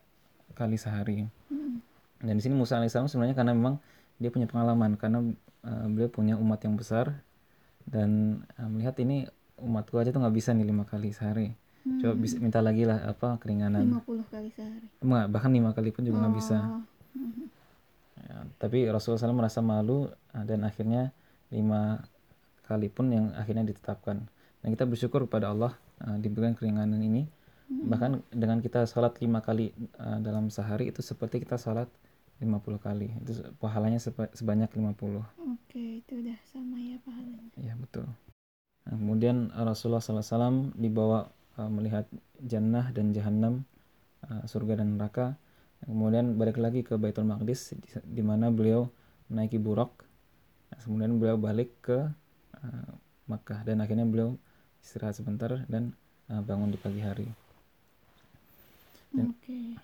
kali 0.55 0.79
sehari 0.79 1.27
Hmm. 1.51 1.83
dan 2.23 2.39
di 2.39 2.41
sini 2.41 2.55
Musa 2.55 2.79
alaihissalam 2.79 3.11
sebenarnya 3.11 3.35
karena 3.35 3.51
memang 3.51 3.75
dia 4.17 4.31
punya 4.31 4.47
pengalaman 4.47 4.95
karena 4.95 5.19
uh, 5.67 5.87
beliau 5.91 6.07
punya 6.07 6.39
umat 6.39 6.63
yang 6.63 6.79
besar 6.79 7.11
dan 7.83 8.39
uh, 8.55 8.69
melihat 8.71 8.95
ini 9.03 9.27
umatku 9.59 9.99
aja 9.99 10.15
tuh 10.15 10.23
nggak 10.23 10.31
bisa 10.31 10.55
nih 10.55 10.63
lima 10.63 10.87
kali 10.87 11.11
sehari 11.11 11.51
coba 12.01 12.15
bisa 12.15 12.39
minta 12.39 12.63
lagi 12.63 12.87
lah 12.87 13.03
apa 13.03 13.35
keringanan 13.37 13.99
50 13.99 14.31
kali 14.31 14.49
sehari 14.55 14.87
Enggak, 15.03 15.25
bahkan 15.27 15.51
lima 15.51 15.69
kali 15.75 15.91
pun 15.91 16.07
juga 16.07 16.23
nggak 16.23 16.35
bisa 16.39 16.57
Oh. 16.63 16.81
Mhm. 17.19 17.45
Ya, 18.15 18.35
tapi 18.57 18.87
Rasulullah 18.87 19.21
SAW 19.21 19.35
merasa 19.35 19.59
malu 19.59 20.07
dan 20.43 20.67
akhirnya 20.67 21.15
lima 21.53 22.03
kali 22.65 22.89
pun 22.89 23.13
yang 23.13 23.31
akhirnya 23.37 23.63
ditetapkan. 23.63 24.25
Dan 24.59 24.67
kita 24.73 24.89
bersyukur 24.89 25.29
kepada 25.29 25.53
Allah 25.53 25.77
uh, 26.01 26.17
diberikan 26.17 26.57
keringanan 26.57 26.99
ini. 26.99 27.29
Bahkan 27.65 28.29
dengan 28.29 28.61
kita 28.61 28.85
sholat 28.85 29.17
lima 29.21 29.41
kali 29.41 29.73
uh, 29.97 30.21
dalam 30.21 30.53
sehari 30.53 30.89
itu 30.89 31.01
seperti 31.01 31.41
kita 31.41 31.57
sholat 31.57 31.89
50 32.41 32.61
kali. 32.81 33.09
Itu 33.21 33.41
pahalanya 33.57 33.97
seba- 33.97 34.29
sebanyak 34.33 34.69
50 34.69 35.21
Oke, 35.55 36.03
itu 36.03 36.13
udah 36.21 36.37
sama 36.45 36.77
ya 36.77 36.97
pahalanya. 37.01 37.49
ya 37.57 37.73
betul. 37.77 38.05
Nah, 38.85 38.95
kemudian 39.01 39.49
Rasulullah 39.49 40.03
SAW 40.03 40.73
dibawa 40.77 41.33
uh, 41.57 41.69
melihat 41.73 42.05
jannah 42.37 42.93
dan 42.93 43.17
jahanam 43.17 43.65
uh, 44.29 44.45
surga 44.45 44.85
dan 44.85 45.01
neraka. 45.01 45.33
Kemudian 45.85 46.37
balik 46.37 46.61
lagi 46.61 46.81
ke 46.85 46.97
Baitul 46.97 47.25
Maqdis 47.29 47.73
di, 47.77 47.89
di 48.01 48.23
mana 48.25 48.53
beliau 48.53 48.89
menaiki 49.29 49.57
buruk 49.57 50.04
Nah, 50.71 50.79
kemudian 50.81 51.17
beliau 51.17 51.37
balik 51.37 51.69
ke 51.85 52.09
uh, 52.61 52.91
Makkah 53.25 53.65
dan 53.65 53.81
akhirnya 53.81 54.05
beliau 54.05 54.37
istirahat 54.81 55.17
sebentar 55.17 55.65
dan 55.69 55.93
uh, 56.29 56.41
bangun 56.45 56.73
di 56.73 56.77
pagi 56.77 57.01
hari 57.01 57.27
Oke. 59.15 59.79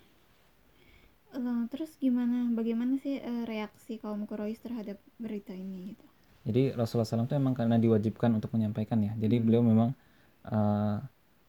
Eh, 1.32 1.62
terus 1.72 1.96
gimana 1.96 2.52
bagaimana 2.52 3.00
sih 3.00 3.16
eh, 3.16 3.44
reaksi 3.48 3.96
kaum 3.96 4.28
Quraisy 4.28 4.60
terhadap 4.60 5.00
berita 5.16 5.56
ini 5.56 5.96
gitu? 5.96 6.06
Jadi 6.42 6.62
Rasulullah 6.76 7.06
SAW 7.06 7.24
itu 7.24 7.38
emang 7.38 7.54
karena 7.54 7.78
diwajibkan 7.78 8.28
untuk 8.34 8.52
menyampaikan 8.52 8.98
ya. 8.98 9.14
Jadi 9.14 9.38
beliau 9.38 9.62
memang 9.62 9.94
uh, 10.50 10.98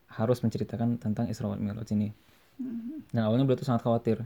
harus 0.05 0.37
menceritakan 0.45 1.01
tentang 1.01 1.25
Isra 1.33 1.49
wal 1.49 1.57
Mi'raj 1.57 1.89
ini. 1.97 2.13
Mhm. 2.61 3.09
Dan 3.09 3.21
awalnya 3.25 3.41
beliau 3.49 3.57
tuh 3.57 3.65
sangat 3.65 3.81
khawatir 3.81 4.21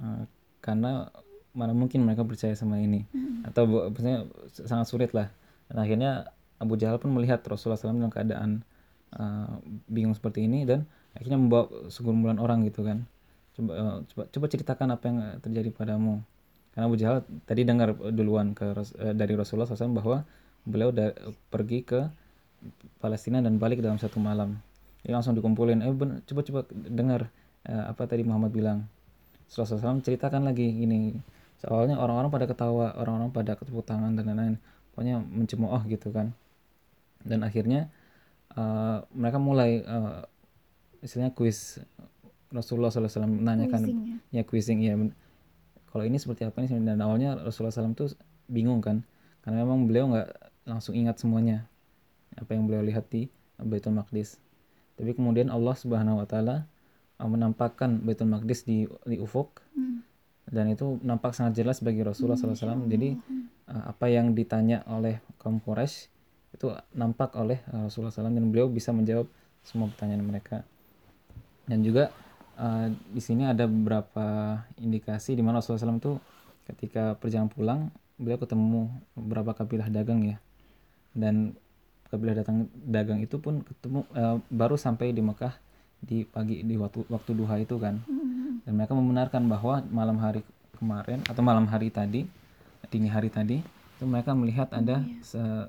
uh, 0.00 0.24
karena 0.64 1.12
mana 1.54 1.70
mungkin 1.70 2.02
mereka 2.02 2.26
percaya 2.26 2.52
sama 2.58 2.82
ini 2.82 3.06
Mhm. 3.14 3.46
atau 3.48 3.62
maksudnya 3.88 4.26
sangat 4.50 4.86
sulit 4.90 5.10
lah. 5.14 5.30
Dan 5.70 5.76
akhirnya 5.80 6.10
Abu 6.58 6.74
Jahal 6.76 6.98
pun 6.98 7.14
melihat 7.14 7.40
Rasulullah 7.46 7.78
SAW 7.78 7.94
dalam 7.96 8.12
keadaan 8.12 8.50
uh, 9.14 9.62
bingung 9.86 10.12
seperti 10.12 10.44
ini 10.44 10.66
dan 10.66 10.84
akhirnya 11.14 11.38
membawa 11.38 11.70
segerombolan 11.88 12.42
orang 12.42 12.66
gitu 12.66 12.82
kan. 12.82 13.06
Coba, 13.54 13.70
uh, 13.74 13.98
coba 14.10 14.22
coba 14.28 14.46
ceritakan 14.50 14.88
apa 14.90 15.04
yang 15.06 15.18
uh, 15.22 15.36
terjadi 15.38 15.70
padamu. 15.70 16.20
Karena 16.74 16.84
Abu 16.90 16.98
Jahal 16.98 17.22
tadi 17.46 17.62
dengar 17.62 17.94
duluan 18.10 18.50
ke 18.50 18.66
eh, 18.98 19.14
dari 19.14 19.38
Rasulullah 19.38 19.70
SAW 19.70 19.94
bahwa 19.94 20.26
beliau 20.66 20.90
da- 20.90 21.14
pergi 21.46 21.86
ke 21.86 22.10
Palestina 22.98 23.38
dan 23.38 23.62
balik 23.62 23.78
dalam 23.78 23.94
satu 24.00 24.18
malam. 24.18 24.58
Dia 25.06 25.14
langsung 25.14 25.36
dikumpulin, 25.36 25.84
eh 25.84 25.92
ben- 25.94 26.18
coba 26.26 26.40
coba 26.42 26.60
dengar 26.72 27.30
eh, 27.64 27.84
apa 27.86 28.10
tadi 28.10 28.26
Muhammad 28.26 28.50
bilang. 28.50 28.78
Rasulullah 29.46 29.94
SAW 29.94 30.02
ceritakan 30.02 30.50
lagi 30.50 30.66
ini. 30.66 31.14
Soalnya 31.64 31.96
orang-orang 31.96 32.28
pada 32.28 32.44
ketawa, 32.44 32.92
orang-orang 33.00 33.32
pada 33.32 33.56
tepuk 33.56 33.88
tangan 33.88 34.12
dan 34.12 34.28
lain-lain. 34.28 34.56
Pokoknya 34.92 35.16
mencemooh 35.18 35.80
gitu 35.88 36.12
kan. 36.12 36.36
Dan 37.24 37.40
akhirnya 37.40 37.88
eh, 38.52 38.98
mereka 39.16 39.40
mulai 39.40 39.80
eh, 39.80 40.20
istilahnya 41.00 41.32
kuis 41.32 41.80
Rasulullah 42.54 42.88
SAW 42.88 43.26
menanyakan 43.26 43.82
Quizzing 43.82 44.00
ya 44.30 44.40
ya. 44.40 44.42
quizzing 44.46 44.80
ya 44.80 44.94
kalau 45.90 46.04
ini 46.06 46.16
seperti 46.18 46.46
apa 46.46 46.62
ini 46.62 46.80
dan 46.86 46.98
awalnya 47.02 47.34
Rasulullah 47.38 47.74
SAW 47.74 47.98
tuh 47.98 48.10
bingung 48.46 48.78
kan 48.80 49.02
karena 49.42 49.66
memang 49.66 49.90
beliau 49.90 50.14
nggak 50.14 50.30
langsung 50.64 50.94
ingat 50.96 51.20
semuanya 51.20 51.66
apa 52.38 52.56
yang 52.56 52.64
beliau 52.64 52.82
lihat 52.82 53.10
di 53.10 53.28
Baitul 53.58 53.94
Maqdis 53.94 54.38
tapi 54.96 55.12
kemudian 55.12 55.50
Allah 55.50 55.74
Subhanahu 55.74 56.22
Wa 56.22 56.26
Taala 56.26 56.56
uh, 57.18 57.28
menampakkan 57.28 58.00
Baitul 58.00 58.30
Maqdis 58.30 58.64
di 58.64 58.88
di 59.04 59.18
ufuk 59.20 59.60
Hmm. 59.74 59.83
Dan 60.54 60.70
itu 60.70 61.02
nampak 61.02 61.34
sangat 61.34 61.58
jelas 61.58 61.82
bagi 61.82 62.06
Rasulullah 62.06 62.38
SAW 62.38 62.86
jadi 62.86 63.18
uh, 63.66 63.90
apa 63.90 64.06
yang 64.06 64.32
ditanya 64.38 64.86
oleh 64.86 65.18
kaum 65.42 65.58
Quraisy 65.58 66.14
itu 66.54 66.70
nampak 66.94 67.34
oleh 67.34 67.58
uh, 67.74 67.90
Rasulullah 67.90 68.14
SAW 68.14 68.30
dan 68.30 68.46
beliau 68.54 68.70
bisa 68.70 68.94
menjawab 68.94 69.26
semua 69.66 69.90
pertanyaan 69.90 70.22
mereka. 70.22 70.62
Dan 71.66 71.82
juga 71.82 72.14
uh, 72.60 72.92
di 72.92 73.18
sini 73.18 73.48
ada 73.48 73.66
beberapa 73.66 74.60
indikasi 74.78 75.34
di 75.34 75.42
mana 75.42 75.58
Rasulullah 75.58 75.90
SAW 75.90 75.98
itu 75.98 76.14
ketika 76.70 77.18
perjalanan 77.18 77.50
pulang 77.50 77.80
beliau 78.14 78.38
ketemu 78.38 78.92
beberapa 79.18 79.56
kabilah 79.56 79.90
dagang 79.90 80.22
ya. 80.22 80.38
Dan 81.10 81.58
kabilah 82.12 82.38
datang 82.38 82.70
dagang 82.86 83.18
itu 83.18 83.42
pun 83.42 83.66
ketemu 83.66 84.06
uh, 84.14 84.38
baru 84.52 84.78
sampai 84.78 85.10
di 85.10 85.24
Mekah 85.24 85.58
di 86.04 86.22
pagi 86.28 86.60
di 86.62 86.76
waktu 86.78 87.08
waktu 87.10 87.30
duha 87.34 87.58
itu 87.58 87.80
kan. 87.80 87.98
Mhm. 88.06 88.23
Dan 88.64 88.72
mereka 88.80 88.96
membenarkan 88.96 89.44
bahwa 89.48 89.84
malam 89.92 90.16
hari 90.20 90.40
kemarin 90.76 91.20
atau 91.28 91.40
malam 91.44 91.68
hari 91.68 91.92
tadi 91.92 92.24
dini 92.88 93.08
hari 93.08 93.28
tadi 93.32 93.58
itu 93.94 94.04
mereka 94.06 94.36
melihat 94.36 94.68
ada 94.74 95.04
se- 95.24 95.68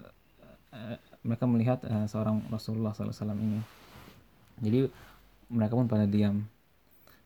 eh, 0.75 0.97
mereka 1.25 1.45
melihat 1.49 1.79
eh, 1.85 2.05
seorang 2.05 2.45
Rasulullah 2.53 2.93
SAW 2.93 3.33
ini. 3.37 3.61
Jadi 4.61 4.85
mereka 5.49 5.73
pun 5.73 5.89
pada 5.89 6.05
diam. 6.05 6.45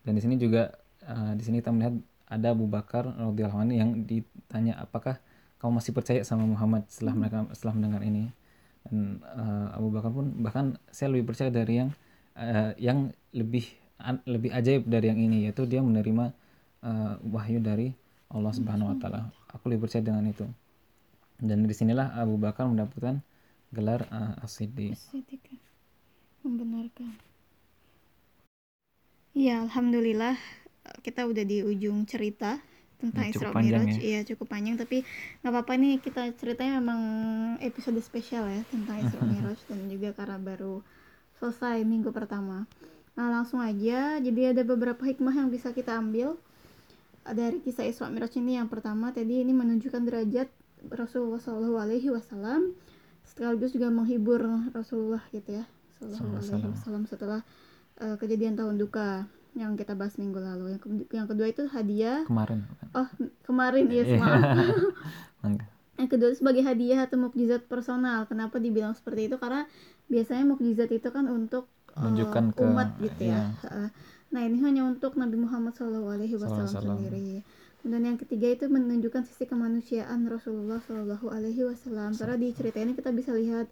Dan 0.04 0.16
di 0.16 0.22
sini 0.24 0.36
juga 0.40 0.72
eh, 1.04 1.34
di 1.36 1.44
sini 1.44 1.60
kita 1.60 1.72
melihat 1.76 1.96
ada 2.30 2.54
Abu 2.54 2.70
Bakar 2.70 3.10
radhiyallahu 3.10 3.60
anhu 3.60 3.76
yang 3.76 3.92
ditanya 4.06 4.78
apakah 4.80 5.18
kamu 5.60 5.82
masih 5.82 5.92
percaya 5.92 6.22
sama 6.24 6.48
Muhammad 6.48 6.88
setelah 6.88 7.16
mereka 7.18 7.44
setelah 7.52 7.76
mendengar 7.76 8.02
ini? 8.04 8.32
Dan 8.88 9.20
eh, 9.24 9.68
Abu 9.76 9.92
Bakar 9.92 10.12
pun 10.16 10.32
bahkan 10.40 10.80
saya 10.92 11.12
lebih 11.12 11.36
percaya 11.36 11.52
dari 11.52 11.84
yang 11.84 11.90
eh, 12.40 12.72
yang 12.80 13.12
lebih 13.36 13.68
lebih 14.24 14.52
ajaib 14.56 14.88
dari 14.88 15.12
yang 15.12 15.20
ini 15.20 15.38
yaitu 15.50 15.68
dia 15.68 15.84
menerima 15.84 16.32
eh, 16.84 17.14
wahyu 17.28 17.60
dari 17.60 17.92
Allah 18.32 18.54
Subhanahu 18.56 18.96
Wa 18.96 18.98
Taala 19.02 19.22
aku 19.52 19.68
lebih 19.74 19.90
percaya 19.90 20.04
dengan 20.06 20.24
itu 20.30 20.46
dan 21.40 21.64
di 21.64 21.74
sinilah 21.76 22.16
Abu 22.20 22.36
Bakar 22.36 22.68
mendapatkan 22.68 23.24
gelar 23.72 24.04
uh, 24.12 24.44
As-Siddiq 24.44 24.98
Siddiq 24.98 25.40
ya. 25.46 25.60
membenarkan. 26.44 27.16
Iya, 29.38 29.64
alhamdulillah 29.70 30.36
eh, 30.90 30.98
kita 31.06 31.30
udah 31.30 31.44
di 31.46 31.64
ujung 31.64 32.04
cerita 32.10 32.60
tentang 33.00 33.24
Ya, 33.24 33.32
Isra 33.32 33.50
Miraj. 33.56 33.96
ya. 33.96 34.02
Iya, 34.04 34.20
cukup 34.36 34.52
panjang 34.52 34.76
tapi 34.76 35.08
nggak 35.40 35.52
apa-apa 35.54 35.74
nih 35.80 36.04
kita 36.04 36.36
ceritanya 36.36 36.84
memang 36.84 37.02
episode 37.64 37.96
spesial 38.04 38.44
ya 38.52 38.62
tentang 38.68 39.00
Isra 39.00 39.24
Miraj 39.24 39.60
dan 39.70 39.88
juga 39.88 40.12
karena 40.12 40.36
baru 40.42 40.84
selesai 41.40 41.88
minggu 41.88 42.12
pertama. 42.12 42.68
Nah, 43.20 43.28
langsung 43.30 43.60
aja. 43.60 44.16
Jadi 44.18 44.42
ada 44.48 44.64
beberapa 44.64 45.04
hikmah 45.04 45.36
yang 45.36 45.52
bisa 45.52 45.70
kita 45.70 45.92
ambil 45.94 46.40
eh, 47.26 47.34
dari 47.36 47.60
kisah 47.60 47.84
Isra 47.84 48.08
Miraj 48.08 48.32
ini. 48.34 48.56
Yang 48.56 48.72
pertama 48.72 49.12
tadi 49.12 49.44
ini 49.44 49.52
menunjukkan 49.52 50.02
derajat 50.02 50.48
Rasulullah 50.88 51.36
Shallallahu 51.38 51.76
Alaihi 51.76 52.08
Wasallam 52.08 52.72
sekaligus 53.22 53.76
juga 53.76 53.92
menghibur 53.92 54.40
Rasulullah 54.72 55.20
gitu 55.30 55.52
ya 55.54 55.68
Shallallahu 56.00 56.40
Alaihi 56.40 56.72
Wasallam 56.72 57.04
setelah 57.06 57.44
eh, 58.00 58.16
kejadian 58.16 58.56
tahun 58.56 58.80
duka 58.80 59.28
yang 59.52 59.76
kita 59.76 60.00
bahas 60.00 60.16
minggu 60.16 60.40
lalu. 60.40 60.80
Yang, 60.80 60.82
ke- 60.82 61.12
yang 61.12 61.28
kedua 61.28 61.48
itu 61.52 61.68
hadiah. 61.68 62.24
kemarin 62.24 62.64
bukan? 62.64 62.88
Oh 62.96 63.08
kemarin 63.44 63.84
ya 63.92 64.04
Iya. 64.08 64.16
maaf. 64.16 64.42
Enggak. 65.44 65.68
Yang 66.00 66.10
kedua 66.16 66.32
sebagai 66.32 66.64
hadiah 66.64 67.04
atau 67.04 67.20
mukjizat 67.20 67.68
personal. 67.68 68.24
Kenapa 68.24 68.56
dibilang 68.56 68.96
seperti 68.96 69.28
itu? 69.28 69.36
Karena 69.36 69.68
biasanya 70.08 70.48
mukjizat 70.48 70.88
itu 70.96 71.12
kan 71.12 71.28
untuk 71.28 71.68
eh, 72.00 72.04
Menunjukkan 72.08 72.46
ke- 72.56 72.64
umat 72.64 72.90
gitu 73.04 73.22
ya. 73.28 73.44
iya. 73.44 73.92
Nah 74.32 74.42
ini 74.46 74.58
hanya 74.64 74.86
untuk 74.88 75.18
Nabi 75.20 75.36
Muhammad 75.36 75.74
SAW 75.76 76.16
sendiri. 76.70 77.44
Dan 77.80 78.04
yang 78.04 78.18
ketiga 78.20 78.48
itu 78.52 78.68
menunjukkan 78.68 79.24
sisi 79.24 79.48
kemanusiaan 79.48 80.28
Rasulullah 80.28 80.80
Shallallahu 80.84 81.28
Alaihi 81.32 81.64
Wasallam. 81.64 82.12
Karena 82.16 82.36
di 82.36 82.52
cerita 82.52 82.78
ini 82.80 82.92
kita 82.94 83.10
bisa 83.16 83.32
lihat 83.34 83.68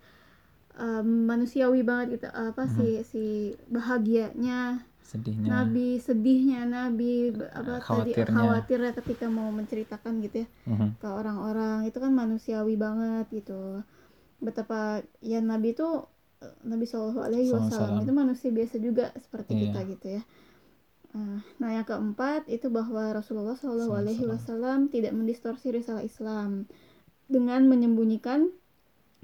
eh, 0.78 1.04
manusiawi 1.04 1.82
banget 1.82 2.20
gitu 2.20 2.28
apa 2.30 2.63
sih 2.70 3.02
si 3.02 3.26
bahagianya 3.68 4.84
sedihnya 5.02 5.48
Nabi 5.50 5.98
sedihnya 5.98 6.68
Nabi 6.68 7.32
b- 7.32 7.48
apa 7.50 7.80
tadi 7.82 8.12
Khawatirnya. 8.13 8.36
khawatirnya 8.36 8.92
ketika 8.94 9.26
mau 9.32 9.50
menceritakan 9.50 10.20
gitu 10.22 10.44
ya 10.44 10.48
Mhm. 10.68 11.00
ke 11.02 11.08
orang-orang 11.08 11.88
itu 11.90 11.98
kan 11.98 12.12
manusiawi 12.12 12.76
banget 12.76 13.26
gitu 13.32 13.82
betapa 14.38 15.02
ya 15.24 15.40
Nabi 15.42 15.74
itu 15.74 15.88
eh, 15.88 16.17
Nabi 16.63 16.86
Shallallahu 16.86 17.21
Alaihi 17.21 17.50
Wasallam 17.50 18.06
itu 18.06 18.13
manusia 18.13 18.50
biasa 18.50 18.76
juga 18.78 19.06
seperti 19.17 19.52
Iya. 19.54 19.62
kita 19.63 19.80
gitu 19.91 20.08
ya 20.19 20.23
Eh, 21.15 21.39
nah 21.58 21.71
yang 21.71 21.88
keempat 21.88 22.45
itu 22.52 22.67
bahwa 22.67 23.15
Rasulullah 23.15 23.56
Shallallahu 23.56 23.89
Sallallahu 23.89 24.04
Alaihi 24.04 24.26
Wasallam. 24.28 24.80
Tidak 24.91 25.15
mendistorsi 25.15 25.71
risalah 25.71 26.04
Islam 26.04 26.67
dengan 27.26 27.63
menyembunyikan 27.65 28.52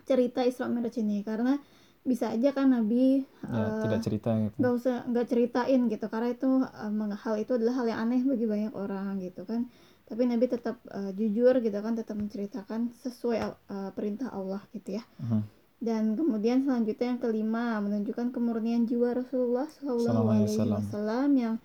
cerita 0.04 0.44
Isra 0.44 0.72
Mi'raj 0.72 0.96
ini 1.00 1.22
karena 1.22 1.60
bisa 2.04 2.32
aja 2.32 2.52
kan 2.52 2.72
Nabi 2.72 3.24
ya 3.48 3.68
eh, 3.68 3.84
tidak 3.84 4.00
cerita 4.04 4.30
gitu 4.36 4.56
nggak 4.60 4.74
usah 4.76 4.96
nggak 5.08 5.28
ceritain 5.28 5.82
gitu 5.88 6.06
karena 6.12 6.30
itu 6.36 6.50
meng- 6.92 7.16
hal 7.16 7.36
itu 7.40 7.52
adalah 7.56 7.74
hal 7.80 7.86
yang 7.88 8.00
aneh 8.04 8.20
bagi 8.28 8.44
banyak 8.44 8.74
orang 8.76 9.20
gitu 9.24 9.48
kan 9.48 9.72
tapi 10.04 10.28
Nabi 10.28 10.52
tetap 10.52 10.84
eh, 10.88 11.12
jujur 11.16 11.60
gitu 11.60 11.78
kan 11.80 11.96
tetap 11.96 12.16
menceritakan 12.20 12.92
sesuai 13.04 13.38
eh, 13.44 13.92
perintah 13.96 14.32
Allah 14.32 14.64
gitu 14.76 15.00
ya 15.00 15.04
Mhm. 15.20 15.42
Dan 15.84 16.16
kemudian 16.16 16.64
selanjutnya 16.64 17.08
yang 17.12 17.20
kelima 17.20 17.84
menunjukkan 17.84 18.32
kemurnian 18.32 18.88
jiwa 18.88 19.12
Rasulullah 19.20 19.68
Shallallahu 19.68 20.08
Sallallahu 20.08 20.32
alaihi 20.32 20.48
Alaihi 20.48 20.56
wasallam. 20.56 20.82
Wasallam 20.88 21.30
yang 21.36 21.56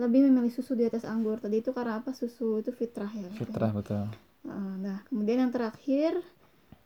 lebih 0.00 0.20
memilih 0.28 0.52
susu 0.52 0.72
di 0.72 0.84
atas 0.88 1.04
anggur 1.04 1.36
tadi 1.36 1.60
itu 1.60 1.76
karena 1.76 2.00
apa 2.00 2.16
susu 2.16 2.60
itu 2.64 2.72
fitrah 2.72 3.08
ya 3.12 3.28
fitrah 3.36 3.72
betul 3.76 4.08
Uh, 4.46 4.78
Nah, 4.78 5.02
kemudian 5.10 5.42
yang 5.42 5.50
terakhir 5.50 6.22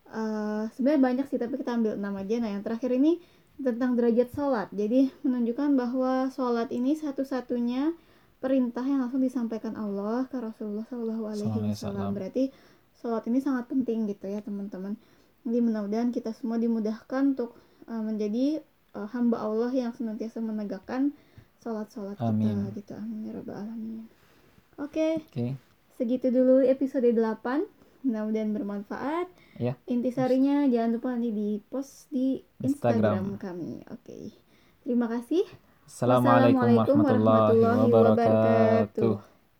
uh, 0.08 0.64
sebenarnya 0.72 1.00
banyak 1.00 1.26
sih 1.28 1.36
tapi 1.36 1.60
kita 1.60 1.76
ambil 1.76 1.92
enam 1.92 2.16
aja. 2.16 2.40
Nah, 2.40 2.50
yang 2.56 2.64
terakhir 2.64 2.88
ini 2.96 3.20
tentang 3.60 4.00
derajat 4.00 4.32
sholat. 4.32 4.72
Jadi 4.72 5.12
menunjukkan 5.20 5.76
bahwa 5.76 6.32
sholat 6.32 6.72
ini 6.72 6.96
satu-satunya 6.96 7.92
perintah 8.40 8.80
yang 8.80 9.04
langsung 9.04 9.20
disampaikan 9.20 9.76
Allah 9.76 10.24
ke 10.32 10.40
Rasulullah 10.40 10.88
Shallallahu 10.88 11.24
Alaihi 11.28 11.52
wasallam. 11.76 12.16
Berarti 12.16 12.48
sholat 12.96 13.28
ini 13.28 13.44
sangat 13.44 13.68
penting 13.68 14.08
gitu 14.08 14.24
ya 14.24 14.40
teman-teman. 14.40 14.96
Jadi 15.44 15.58
mudah-mudahan 15.64 16.10
kita 16.12 16.36
semua 16.36 16.60
dimudahkan 16.60 17.36
untuk 17.36 17.56
uh, 17.88 18.02
menjadi 18.04 18.60
uh, 18.92 19.08
hamba 19.10 19.40
Allah 19.40 19.72
yang 19.72 19.92
senantiasa 19.96 20.42
menegakkan 20.44 21.16
sholat-sholat 21.60 22.16
kita 22.16 22.72
gitu. 22.76 22.92
Amin 22.96 23.28
ya 23.28 23.32
rabbal 23.36 23.56
alamin. 23.56 24.04
Oke. 24.80 25.20
oke 25.20 25.46
Segitu 26.00 26.32
dulu 26.32 26.64
episode 26.64 27.04
8. 27.12 27.20
Mudah-mudahan 28.00 28.50
bermanfaat. 28.56 29.28
ya 29.60 29.76
Intisarinya 29.84 30.64
jangan 30.72 30.90
lupa 30.96 31.12
nanti 31.12 31.30
di 31.36 31.48
post 31.68 32.08
di 32.08 32.40
Instagram, 32.64 33.36
Instagram. 33.36 33.36
kami. 33.36 33.72
Oke. 33.92 34.32
Terima 34.80 35.04
kasih. 35.12 35.44
assalamualaikum 35.84 36.64
Wassalamualaikum 36.64 36.96
warahmatullahi 37.02 37.58
warahmatullahi 37.60 37.92
wabarakatuh 37.92 38.96
wabarakatuh. 38.96 39.29